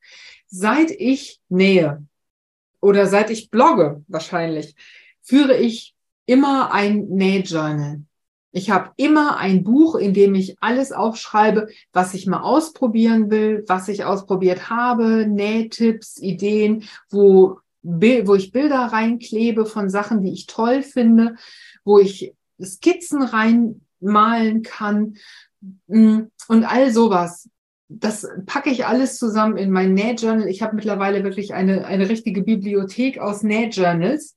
seit 0.48 0.90
ich 0.90 1.42
nähe 1.50 2.08
oder 2.84 3.08
seit 3.08 3.30
ich 3.30 3.50
blogge 3.50 4.04
wahrscheinlich, 4.08 4.76
führe 5.22 5.56
ich 5.56 5.96
immer 6.26 6.74
ein 6.74 7.08
Nähjournal. 7.08 8.02
Ich 8.52 8.70
habe 8.70 8.92
immer 8.98 9.38
ein 9.38 9.64
Buch, 9.64 9.96
in 9.96 10.14
dem 10.14 10.36
ich 10.36 10.58
alles 10.60 10.92
aufschreibe, 10.92 11.70
was 11.92 12.14
ich 12.14 12.28
mal 12.28 12.42
ausprobieren 12.42 13.32
will, 13.32 13.64
was 13.68 13.88
ich 13.88 14.04
ausprobiert 14.04 14.70
habe, 14.70 15.26
Nähtipps, 15.26 16.22
Ideen, 16.22 16.84
wo, 17.10 17.60
wo 17.82 18.36
ich 18.36 18.52
Bilder 18.52 18.92
reinklebe 18.92 19.66
von 19.66 19.90
Sachen, 19.90 20.22
die 20.22 20.34
ich 20.34 20.46
toll 20.46 20.84
finde, 20.84 21.36
wo 21.84 22.00
ich 22.00 22.36
Skizzen 22.62 23.24
reinmalen 23.24 24.62
kann 24.62 25.16
mm, 25.88 26.20
und 26.48 26.64
all 26.66 26.92
sowas. 26.92 27.50
Das 28.00 28.28
packe 28.46 28.70
ich 28.70 28.86
alles 28.86 29.18
zusammen 29.18 29.58
in 29.58 29.72
mein 29.72 29.94
Nähjournal. 29.94 30.48
Ich 30.48 30.62
habe 30.62 30.76
mittlerweile 30.76 31.24
wirklich 31.24 31.54
eine, 31.54 31.86
eine 31.86 32.10
richtige 32.10 32.44
Bibliothek 32.44 33.20
aus 33.20 33.44
Nähjournals 33.44 34.36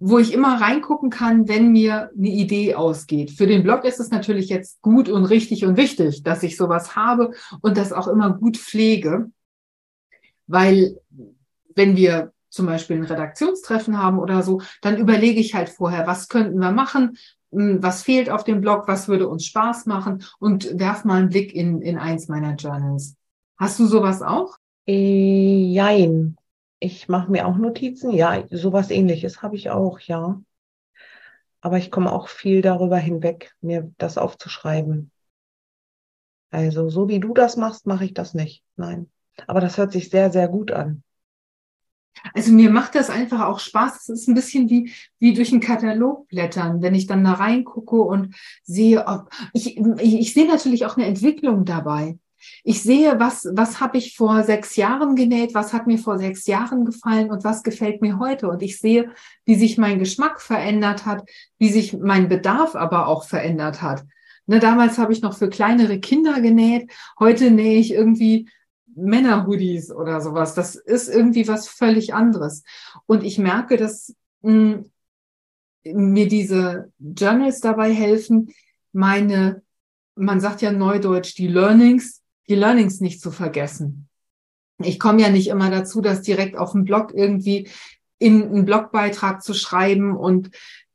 wo 0.00 0.18
ich 0.18 0.32
immer 0.32 0.60
reingucken 0.60 1.10
kann, 1.10 1.46
wenn 1.46 1.72
mir 1.72 2.10
eine 2.16 2.28
Idee 2.28 2.74
ausgeht. 2.74 3.30
Für 3.30 3.46
den 3.46 3.62
Blog 3.62 3.84
ist 3.84 4.00
es 4.00 4.10
natürlich 4.10 4.48
jetzt 4.48 4.80
gut 4.80 5.10
und 5.10 5.26
richtig 5.26 5.66
und 5.66 5.76
wichtig, 5.76 6.22
dass 6.22 6.42
ich 6.42 6.56
sowas 6.56 6.96
habe 6.96 7.34
und 7.60 7.76
das 7.76 7.92
auch 7.92 8.08
immer 8.08 8.32
gut 8.32 8.56
pflege, 8.56 9.30
weil 10.46 10.98
wenn 11.76 11.96
wir 11.96 12.32
zum 12.48 12.66
Beispiel 12.66 12.96
ein 12.96 13.04
Redaktionstreffen 13.04 13.98
haben 13.98 14.18
oder 14.18 14.42
so, 14.42 14.62
dann 14.80 14.96
überlege 14.96 15.38
ich 15.38 15.54
halt 15.54 15.68
vorher, 15.68 16.06
was 16.06 16.28
könnten 16.28 16.58
wir 16.58 16.72
machen, 16.72 17.18
was 17.50 18.02
fehlt 18.02 18.30
auf 18.30 18.44
dem 18.44 18.60
Blog, 18.60 18.86
was 18.86 19.08
würde 19.08 19.28
uns 19.28 19.46
Spaß 19.46 19.86
machen 19.86 20.24
und 20.38 20.78
werf 20.78 21.04
mal 21.04 21.18
einen 21.18 21.28
Blick 21.28 21.54
in, 21.54 21.82
in 21.82 21.98
eins 21.98 22.28
meiner 22.28 22.54
Journals. 22.54 23.16
Hast 23.56 23.78
du 23.78 23.86
sowas 23.86 24.22
auch? 24.22 24.56
Äh, 24.86 25.72
jein. 25.72 26.36
Ich 26.78 27.08
mache 27.08 27.30
mir 27.30 27.46
auch 27.46 27.56
Notizen. 27.56 28.12
Ja, 28.12 28.42
sowas 28.50 28.90
ähnliches 28.90 29.42
habe 29.42 29.56
ich 29.56 29.70
auch, 29.70 30.00
ja. 30.00 30.40
Aber 31.60 31.76
ich 31.76 31.90
komme 31.90 32.10
auch 32.10 32.28
viel 32.28 32.62
darüber 32.62 32.96
hinweg, 32.96 33.54
mir 33.60 33.92
das 33.98 34.16
aufzuschreiben. 34.16 35.10
Also, 36.50 36.88
so 36.88 37.08
wie 37.08 37.20
du 37.20 37.34
das 37.34 37.56
machst, 37.56 37.86
mache 37.86 38.06
ich 38.06 38.14
das 38.14 38.34
nicht. 38.34 38.64
Nein. 38.76 39.10
Aber 39.46 39.60
das 39.60 39.76
hört 39.76 39.92
sich 39.92 40.10
sehr, 40.10 40.30
sehr 40.30 40.48
gut 40.48 40.72
an. 40.72 41.02
Also 42.34 42.52
mir 42.52 42.70
macht 42.70 42.94
das 42.94 43.10
einfach 43.10 43.46
auch 43.46 43.60
Spaß. 43.60 43.96
Es 43.96 44.08
ist 44.08 44.28
ein 44.28 44.34
bisschen 44.34 44.68
wie, 44.68 44.92
wie 45.18 45.32
durch 45.32 45.52
einen 45.52 45.60
Katalog 45.60 46.28
blättern, 46.28 46.82
wenn 46.82 46.94
ich 46.94 47.06
dann 47.06 47.24
da 47.24 47.32
reingucke 47.32 47.96
und 47.96 48.34
sehe, 48.62 49.06
ob 49.06 49.30
ich, 49.52 49.78
ich, 49.78 50.14
ich 50.18 50.34
sehe 50.34 50.46
natürlich 50.46 50.86
auch 50.86 50.96
eine 50.96 51.06
Entwicklung 51.06 51.64
dabei. 51.64 52.18
Ich 52.64 52.82
sehe, 52.82 53.20
was, 53.20 53.46
was 53.52 53.80
habe 53.80 53.98
ich 53.98 54.16
vor 54.16 54.42
sechs 54.44 54.76
Jahren 54.76 55.14
genäht, 55.14 55.54
was 55.54 55.72
hat 55.72 55.86
mir 55.86 55.98
vor 55.98 56.18
sechs 56.18 56.46
Jahren 56.46 56.84
gefallen 56.84 57.30
und 57.30 57.44
was 57.44 57.62
gefällt 57.62 58.00
mir 58.00 58.18
heute. 58.18 58.48
Und 58.48 58.62
ich 58.62 58.78
sehe, 58.78 59.10
wie 59.44 59.56
sich 59.56 59.76
mein 59.76 59.98
Geschmack 59.98 60.40
verändert 60.40 61.04
hat, 61.04 61.28
wie 61.58 61.68
sich 61.68 61.92
mein 61.98 62.28
Bedarf 62.28 62.74
aber 62.74 63.08
auch 63.08 63.24
verändert 63.24 63.82
hat. 63.82 64.04
Ne, 64.46 64.58
damals 64.58 64.98
habe 64.98 65.12
ich 65.12 65.22
noch 65.22 65.36
für 65.36 65.48
kleinere 65.48 66.00
Kinder 66.00 66.40
genäht, 66.40 66.90
heute 67.18 67.50
nähe 67.50 67.78
ich 67.78 67.92
irgendwie 67.92 68.48
Männerhoodies 69.00 69.90
oder 69.90 70.20
sowas. 70.20 70.54
Das 70.54 70.74
ist 70.74 71.08
irgendwie 71.08 71.48
was 71.48 71.68
völlig 71.68 72.14
anderes. 72.14 72.62
Und 73.06 73.24
ich 73.24 73.38
merke, 73.38 73.76
dass 73.76 74.14
mh, 74.42 74.84
hm, 75.84 76.12
mir 76.12 76.28
diese 76.28 76.92
Journals 76.98 77.60
dabei 77.60 77.92
helfen, 77.92 78.52
meine, 78.92 79.62
man 80.14 80.40
sagt 80.40 80.62
ja 80.62 80.72
neudeutsch, 80.72 81.36
die 81.38 81.48
Learnings 81.48 82.20
die 82.50 82.56
Learnings 82.56 83.00
nicht 83.00 83.22
zu 83.22 83.30
vergessen. 83.30 84.08
Ich 84.82 84.98
komme 84.98 85.22
ja 85.22 85.30
nicht 85.30 85.48
immer 85.48 85.70
dazu, 85.70 86.00
das 86.00 86.22
direkt 86.22 86.56
auf 86.56 86.72
dem 86.72 86.84
Blog 86.84 87.12
irgendwie 87.14 87.68
in 88.18 88.42
einen 88.42 88.64
Blogbeitrag 88.64 89.42
zu 89.42 89.54
schreiben 89.54 90.16
und 90.16 90.50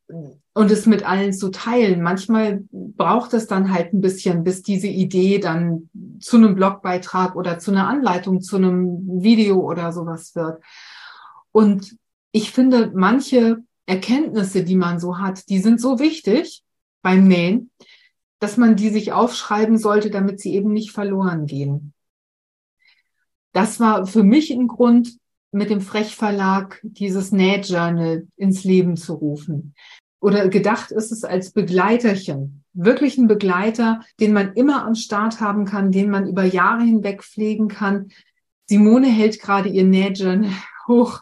und 0.08 0.72
es 0.72 0.86
mit 0.86 1.08
allen 1.08 1.34
zu 1.34 1.50
teilen. 1.50 2.02
Manchmal 2.02 2.64
braucht 2.72 3.34
es 3.34 3.48
dann 3.48 3.72
halt 3.72 3.94
ein 3.94 4.02
bisschen, 4.02 4.44
bis 4.44 4.62
diese 4.62 4.88
Idee 4.88 5.40
dann 5.40 5.90
zu 6.20 6.38
einem 6.38 6.56
Blogbeitrag 6.56 7.36
oder 7.36 7.60
zu 7.60 7.72
einer 7.72 7.88
Anleitung, 7.88 8.42
zu 8.42 8.58
einem 8.58 9.24
Video 9.24 9.60
oder 9.60 9.92
sowas 9.92 10.36
wird. 10.36 10.62
Und 11.52 11.98
ich 12.32 12.52
finde, 12.52 12.92
manche 12.94 13.64
Erkenntnisse, 13.86 14.64
die 14.64 14.76
man 14.76 15.00
so 15.00 15.20
hat, 15.20 15.50
die 15.50 15.60
sind 15.60 15.80
so 15.80 16.00
wichtig 16.00 16.64
beim 17.02 17.28
Nähen, 17.28 17.72
dass 18.40 18.58
man 18.58 18.76
die 18.76 18.90
sich 18.90 19.14
aufschreiben 19.14 19.78
sollte, 19.78 20.10
damit 20.10 20.40
sie 20.40 20.54
eben 20.54 20.72
nicht 20.74 20.92
verloren 20.92 21.46
gehen. 21.46 21.94
Das 23.54 23.80
war 23.80 24.06
für 24.06 24.24
mich 24.24 24.52
ein 24.52 24.68
Grund, 24.68 25.18
mit 25.56 25.70
dem 25.70 25.80
Frech-Verlag 25.80 26.82
dieses 26.84 27.32
Nähjournal 27.32 28.28
ins 28.36 28.66
Leben 28.66 28.98
zu 28.98 29.14
rufen. 29.14 29.74
Oder 30.20 30.50
gedacht 30.50 30.92
ist 30.92 31.12
es 31.12 31.24
als 31.24 31.52
Begleiterchen. 31.52 32.64
Wirklich 32.74 33.18
ein 33.18 33.28
Begleiter, 33.28 34.02
den 34.20 34.34
man 34.34 34.54
immer 34.54 34.86
am 34.86 34.96
Start 34.96 35.40
haben 35.40 35.64
kann, 35.64 35.94
den 35.94 36.10
man 36.10 36.28
über 36.28 36.44
Jahre 36.44 36.84
hinweg 36.84 37.24
pflegen 37.24 37.70
kann. 37.70 38.10
Simone 38.66 39.08
hält 39.08 39.40
gerade 39.40 39.70
ihr 39.70 39.86
Nähjournal 39.86 40.52
hoch. 40.88 41.22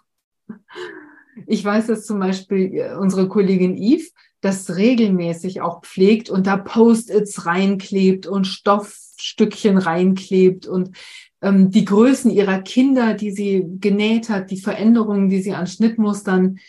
Ich 1.45 1.63
weiß, 1.63 1.87
dass 1.87 2.05
zum 2.05 2.19
Beispiel 2.19 2.73
äh, 2.73 2.95
unsere 2.95 3.27
Kollegin 3.27 3.77
Eve 3.77 4.09
das 4.41 4.75
regelmäßig 4.75 5.61
auch 5.61 5.81
pflegt 5.81 6.29
und 6.29 6.47
da 6.47 6.57
Post-its 6.57 7.45
reinklebt 7.45 8.25
und 8.25 8.47
Stoffstückchen 8.47 9.77
reinklebt 9.77 10.65
und 10.67 10.97
ähm, 11.43 11.69
die 11.69 11.85
Größen 11.85 12.31
ihrer 12.31 12.59
Kinder, 12.59 13.13
die 13.13 13.31
sie 13.31 13.65
genäht 13.79 14.29
hat, 14.29 14.49
die 14.49 14.59
Veränderungen, 14.59 15.29
die 15.29 15.41
sie 15.41 15.53
an 15.53 15.67
Schnittmustern 15.67 16.59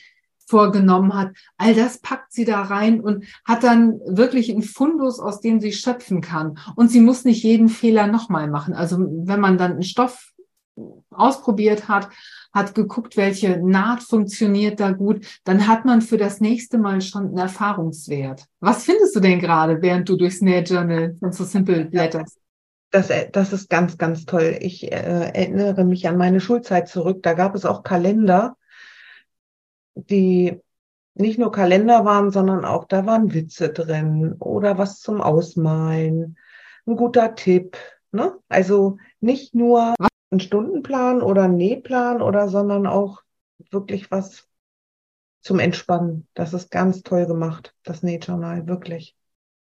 vorgenommen 0.46 1.14
hat, 1.14 1.32
all 1.56 1.74
das 1.74 1.98
packt 1.98 2.32
sie 2.32 2.44
da 2.44 2.62
rein 2.62 3.00
und 3.00 3.24
hat 3.46 3.64
dann 3.64 3.98
wirklich 4.06 4.50
einen 4.50 4.62
Fundus, 4.62 5.18
aus 5.18 5.40
dem 5.40 5.60
sie 5.60 5.72
schöpfen 5.72 6.20
kann. 6.20 6.58
Und 6.76 6.90
sie 6.90 7.00
muss 7.00 7.24
nicht 7.24 7.42
jeden 7.42 7.68
Fehler 7.68 8.06
nochmal 8.06 8.48
machen. 8.48 8.74
Also 8.74 8.98
wenn 8.98 9.40
man 9.40 9.56
dann 9.56 9.72
einen 9.72 9.82
Stoff 9.82 10.32
ausprobiert 11.10 11.88
hat, 11.88 12.08
hat 12.52 12.74
geguckt, 12.74 13.16
welche 13.16 13.58
Naht 13.64 14.02
funktioniert 14.02 14.80
da 14.80 14.90
gut, 14.90 15.24
dann 15.44 15.66
hat 15.66 15.84
man 15.84 16.02
für 16.02 16.18
das 16.18 16.40
nächste 16.40 16.78
Mal 16.78 17.00
schon 17.00 17.28
einen 17.28 17.38
Erfahrungswert. 17.38 18.44
Was 18.60 18.84
findest 18.84 19.14
du 19.16 19.20
denn 19.20 19.38
gerade, 19.38 19.80
während 19.80 20.08
du 20.08 20.16
durchs 20.16 20.40
Nail 20.40 20.64
Journal 20.64 21.16
und 21.20 21.34
so 21.34 21.44
Simple 21.44 21.86
blätterst? 21.86 22.38
Das, 22.94 23.10
äh, 23.10 23.28
das 23.28 23.52
ist 23.52 23.68
ganz, 23.70 23.98
ganz 23.98 24.24
toll. 24.24 24.56
Ich 24.60 24.84
äh, 24.84 24.94
erinnere 24.94 25.84
mich 25.84 26.06
an 26.06 26.16
meine 26.16 26.40
Schulzeit 26.40 26.86
zurück. 26.88 27.24
Da 27.24 27.32
gab 27.32 27.56
es 27.56 27.64
auch 27.64 27.82
Kalender, 27.82 28.56
die 29.96 30.60
nicht 31.14 31.36
nur 31.40 31.50
Kalender 31.50 32.04
waren, 32.04 32.30
sondern 32.30 32.64
auch 32.64 32.84
da 32.84 33.04
waren 33.04 33.34
Witze 33.34 33.70
drin 33.70 34.34
oder 34.38 34.78
was 34.78 35.00
zum 35.00 35.20
Ausmalen, 35.20 36.38
ein 36.86 36.94
guter 36.94 37.34
Tipp. 37.34 37.76
Ne? 38.12 38.38
Also 38.48 38.98
nicht 39.18 39.56
nur 39.56 39.96
ein 40.30 40.38
Stundenplan 40.38 41.20
oder 41.20 41.44
ein 41.44 41.56
Nähplan 41.56 42.22
oder, 42.22 42.48
sondern 42.48 42.86
auch 42.86 43.22
wirklich 43.72 44.12
was 44.12 44.48
zum 45.40 45.58
Entspannen. 45.58 46.28
Das 46.34 46.54
ist 46.54 46.70
ganz 46.70 47.02
toll 47.02 47.26
gemacht, 47.26 47.74
das 47.82 48.04
Nähjournal, 48.04 48.68
wirklich. 48.68 49.16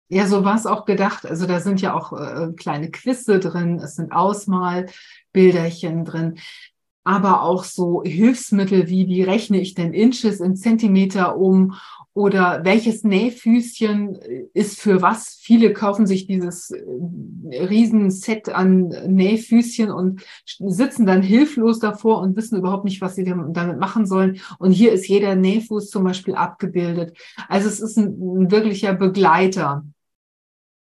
Ja, 0.09 0.25
so 0.25 0.45
war 0.45 0.55
es 0.55 0.65
auch 0.65 0.85
gedacht. 0.85 1.25
Also 1.25 1.45
da 1.45 1.59
sind 1.59 1.81
ja 1.81 1.93
auch 1.93 2.13
äh, 2.13 2.53
kleine 2.55 2.89
Quizze 2.91 3.39
drin, 3.39 3.79
es 3.79 3.95
sind 3.95 4.13
Ausmalbilderchen 4.13 6.05
drin, 6.05 6.39
aber 7.03 7.41
auch 7.41 7.65
so 7.65 8.03
Hilfsmittel 8.03 8.87
wie, 8.87 9.07
wie 9.07 9.23
rechne 9.23 9.59
ich 9.59 9.73
denn 9.73 9.93
Inches 9.93 10.39
in 10.39 10.55
Zentimeter 10.55 11.37
um 11.37 11.75
oder 12.13 12.61
welches 12.63 13.03
Nähfüßchen 13.03 14.17
ist 14.53 14.79
für 14.79 15.01
was. 15.01 15.37
Viele 15.41 15.71
kaufen 15.73 16.07
sich 16.07 16.25
dieses 16.25 16.71
äh, 16.71 16.83
Riesenset 17.65 18.49
an 18.49 18.87
Nähfüßchen 19.07 19.91
und 19.91 20.23
sitzen 20.45 21.05
dann 21.05 21.21
hilflos 21.21 21.79
davor 21.79 22.21
und 22.21 22.35
wissen 22.35 22.57
überhaupt 22.57 22.85
nicht, 22.85 23.01
was 23.01 23.15
sie 23.15 23.25
damit 23.25 23.77
machen 23.77 24.05
sollen. 24.05 24.39
Und 24.57 24.71
hier 24.71 24.93
ist 24.93 25.07
jeder 25.07 25.35
Nähfuß 25.35 25.89
zum 25.89 26.05
Beispiel 26.05 26.33
abgebildet. 26.33 27.15
Also 27.49 27.67
es 27.67 27.81
ist 27.81 27.97
ein, 27.97 28.07
ein 28.19 28.51
wirklicher 28.51 28.93
Begleiter 28.93 29.83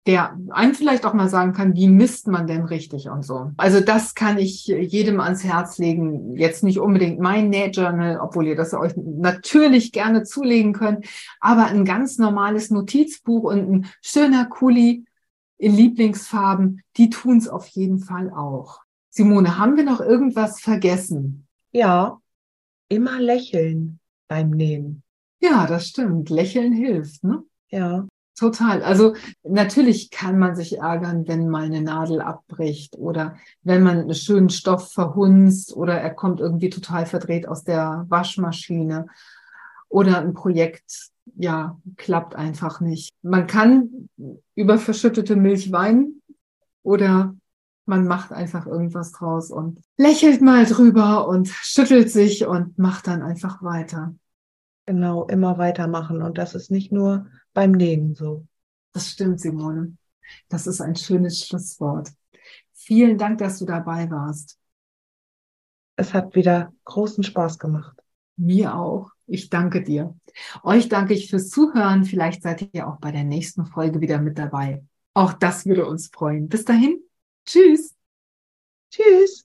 der 0.08 0.38
einem 0.52 0.76
vielleicht 0.76 1.06
auch 1.06 1.14
mal 1.14 1.30
sagen 1.30 1.54
kann, 1.54 1.76
wie 1.76 1.88
misst 1.88 2.28
man 2.28 2.46
denn 2.46 2.64
richtig 2.64 3.10
und 3.10 3.26
so. 3.26 3.52
Also 3.58 3.80
das 3.80 4.14
kann 4.14 4.38
ich 4.38 4.68
jedem 4.68 5.20
ans 5.20 5.44
Herz 5.44 5.80
legen. 5.80 6.36
Jetzt 6.36 6.64
nicht 6.64 6.80
unbedingt 6.80 7.20
mein 7.20 7.50
Nähjournal, 7.50 8.20
obwohl 8.20 8.46
ihr 8.48 8.56
das 8.56 8.74
euch 8.76 8.94
natürlich 8.96 9.92
gerne 9.92 10.24
zulegen 10.24 10.74
könnt, 10.74 11.08
aber 11.40 11.66
ein 11.66 11.86
ganz 11.86 12.20
normales 12.20 12.70
Notizbuch 12.70 13.44
und 13.44 13.72
ein 13.72 13.86
schöner 14.02 14.46
Kuli 14.46 15.06
in 15.58 15.76
Lieblingsfarben, 15.76 16.82
die 16.98 17.10
tun 17.10 17.38
es 17.38 17.48
auf 17.48 17.68
jeden 17.68 18.00
Fall 18.00 18.30
auch. 18.30 18.82
Simone, 19.10 19.58
haben 19.58 19.78
wir 19.78 19.86
noch 19.86 20.02
irgendwas 20.02 20.60
vergessen? 20.60 21.48
Ja, 21.72 22.20
immer 22.90 23.20
lächeln 23.20 24.00
beim 24.28 24.52
Nähen. 24.52 25.04
Ja, 25.40 25.66
das 25.66 25.88
stimmt. 25.88 26.30
Lächeln 26.30 26.74
hilft, 26.74 27.24
ne? 27.24 27.44
Ja. 27.70 28.06
Total. 28.38 28.84
Also 28.84 29.16
natürlich 29.44 30.12
kann 30.12 30.38
man 30.38 30.58
sich 30.58 30.80
ärgern, 30.80 31.26
wenn 31.26 31.48
mal 31.48 31.64
eine 31.64 31.82
Nadel 31.82 32.20
abbricht 32.20 32.98
oder 32.98 33.38
wenn 33.64 33.82
man 33.82 34.00
einen 34.00 34.14
schönen 34.14 34.50
Stoff 34.50 34.92
verhunzt 34.92 35.74
oder 35.74 35.94
er 35.94 36.14
kommt 36.14 36.42
irgendwie 36.42 36.70
total 36.70 37.06
verdreht 37.06 37.48
aus 37.48 37.64
der 37.64 38.06
Waschmaschine 38.10 39.08
oder 39.88 40.20
ein 40.20 40.34
Projekt, 40.34 41.12
ja, 41.38 41.80
klappt 41.96 42.36
einfach 42.36 42.82
nicht. 42.82 43.14
Man 43.22 43.48
kann 43.48 44.10
über 44.54 44.78
verschüttete 44.80 45.38
Milch 45.38 45.72
weinen 45.72 46.22
oder 46.84 47.36
man 47.86 48.06
macht 48.06 48.34
einfach 48.34 48.66
irgendwas 48.66 49.14
draus 49.14 49.50
und 49.50 49.80
lächelt 49.98 50.42
mal 50.42 50.66
drüber 50.66 51.28
und 51.28 51.48
schüttelt 51.48 52.12
sich 52.12 52.46
und 52.46 52.78
macht 52.78 53.08
dann 53.08 53.22
einfach 53.22 53.64
weiter. 53.64 54.14
Genau, 54.86 55.26
immer 55.26 55.58
weitermachen. 55.58 56.22
Und 56.22 56.38
das 56.38 56.56
ist 56.56 56.70
nicht 56.72 56.92
nur 56.92 57.28
beim 57.54 57.72
Nähen 57.72 58.14
so. 58.16 58.46
Das 58.94 59.10
stimmt, 59.10 59.40
Simone. 59.40 59.98
Das 60.48 60.68
ist 60.68 60.82
ein 60.82 60.96
schönes 60.96 61.46
Schlusswort. 61.46 62.10
Vielen 62.74 63.18
Dank, 63.18 63.40
dass 63.40 63.60
du 63.60 63.66
dabei 63.66 64.10
warst. 64.10 64.60
Es 65.96 66.14
hat 66.14 66.36
wieder 66.36 66.74
großen 66.84 67.24
Spaß 67.24 67.58
gemacht. 67.58 67.98
Mir 68.36 68.76
auch. 68.76 69.12
Ich 69.28 69.50
danke 69.50 69.82
dir. 69.82 70.16
Euch 70.64 70.88
danke 70.88 71.14
ich 71.14 71.30
fürs 71.30 71.50
Zuhören. 71.50 72.04
Vielleicht 72.04 72.44
seid 72.44 72.70
ihr 72.74 72.88
auch 72.88 73.00
bei 73.00 73.12
der 73.12 73.24
nächsten 73.24 73.66
Folge 73.66 74.02
wieder 74.02 74.20
mit 74.20 74.38
dabei. 74.38 74.84
Auch 75.14 75.34
das 75.34 75.66
würde 75.66 75.88
uns 75.88 76.10
freuen. 76.14 76.48
Bis 76.48 76.66
dahin. 76.66 77.02
Tschüss. 77.46 77.96
Tschüss. 78.92 79.45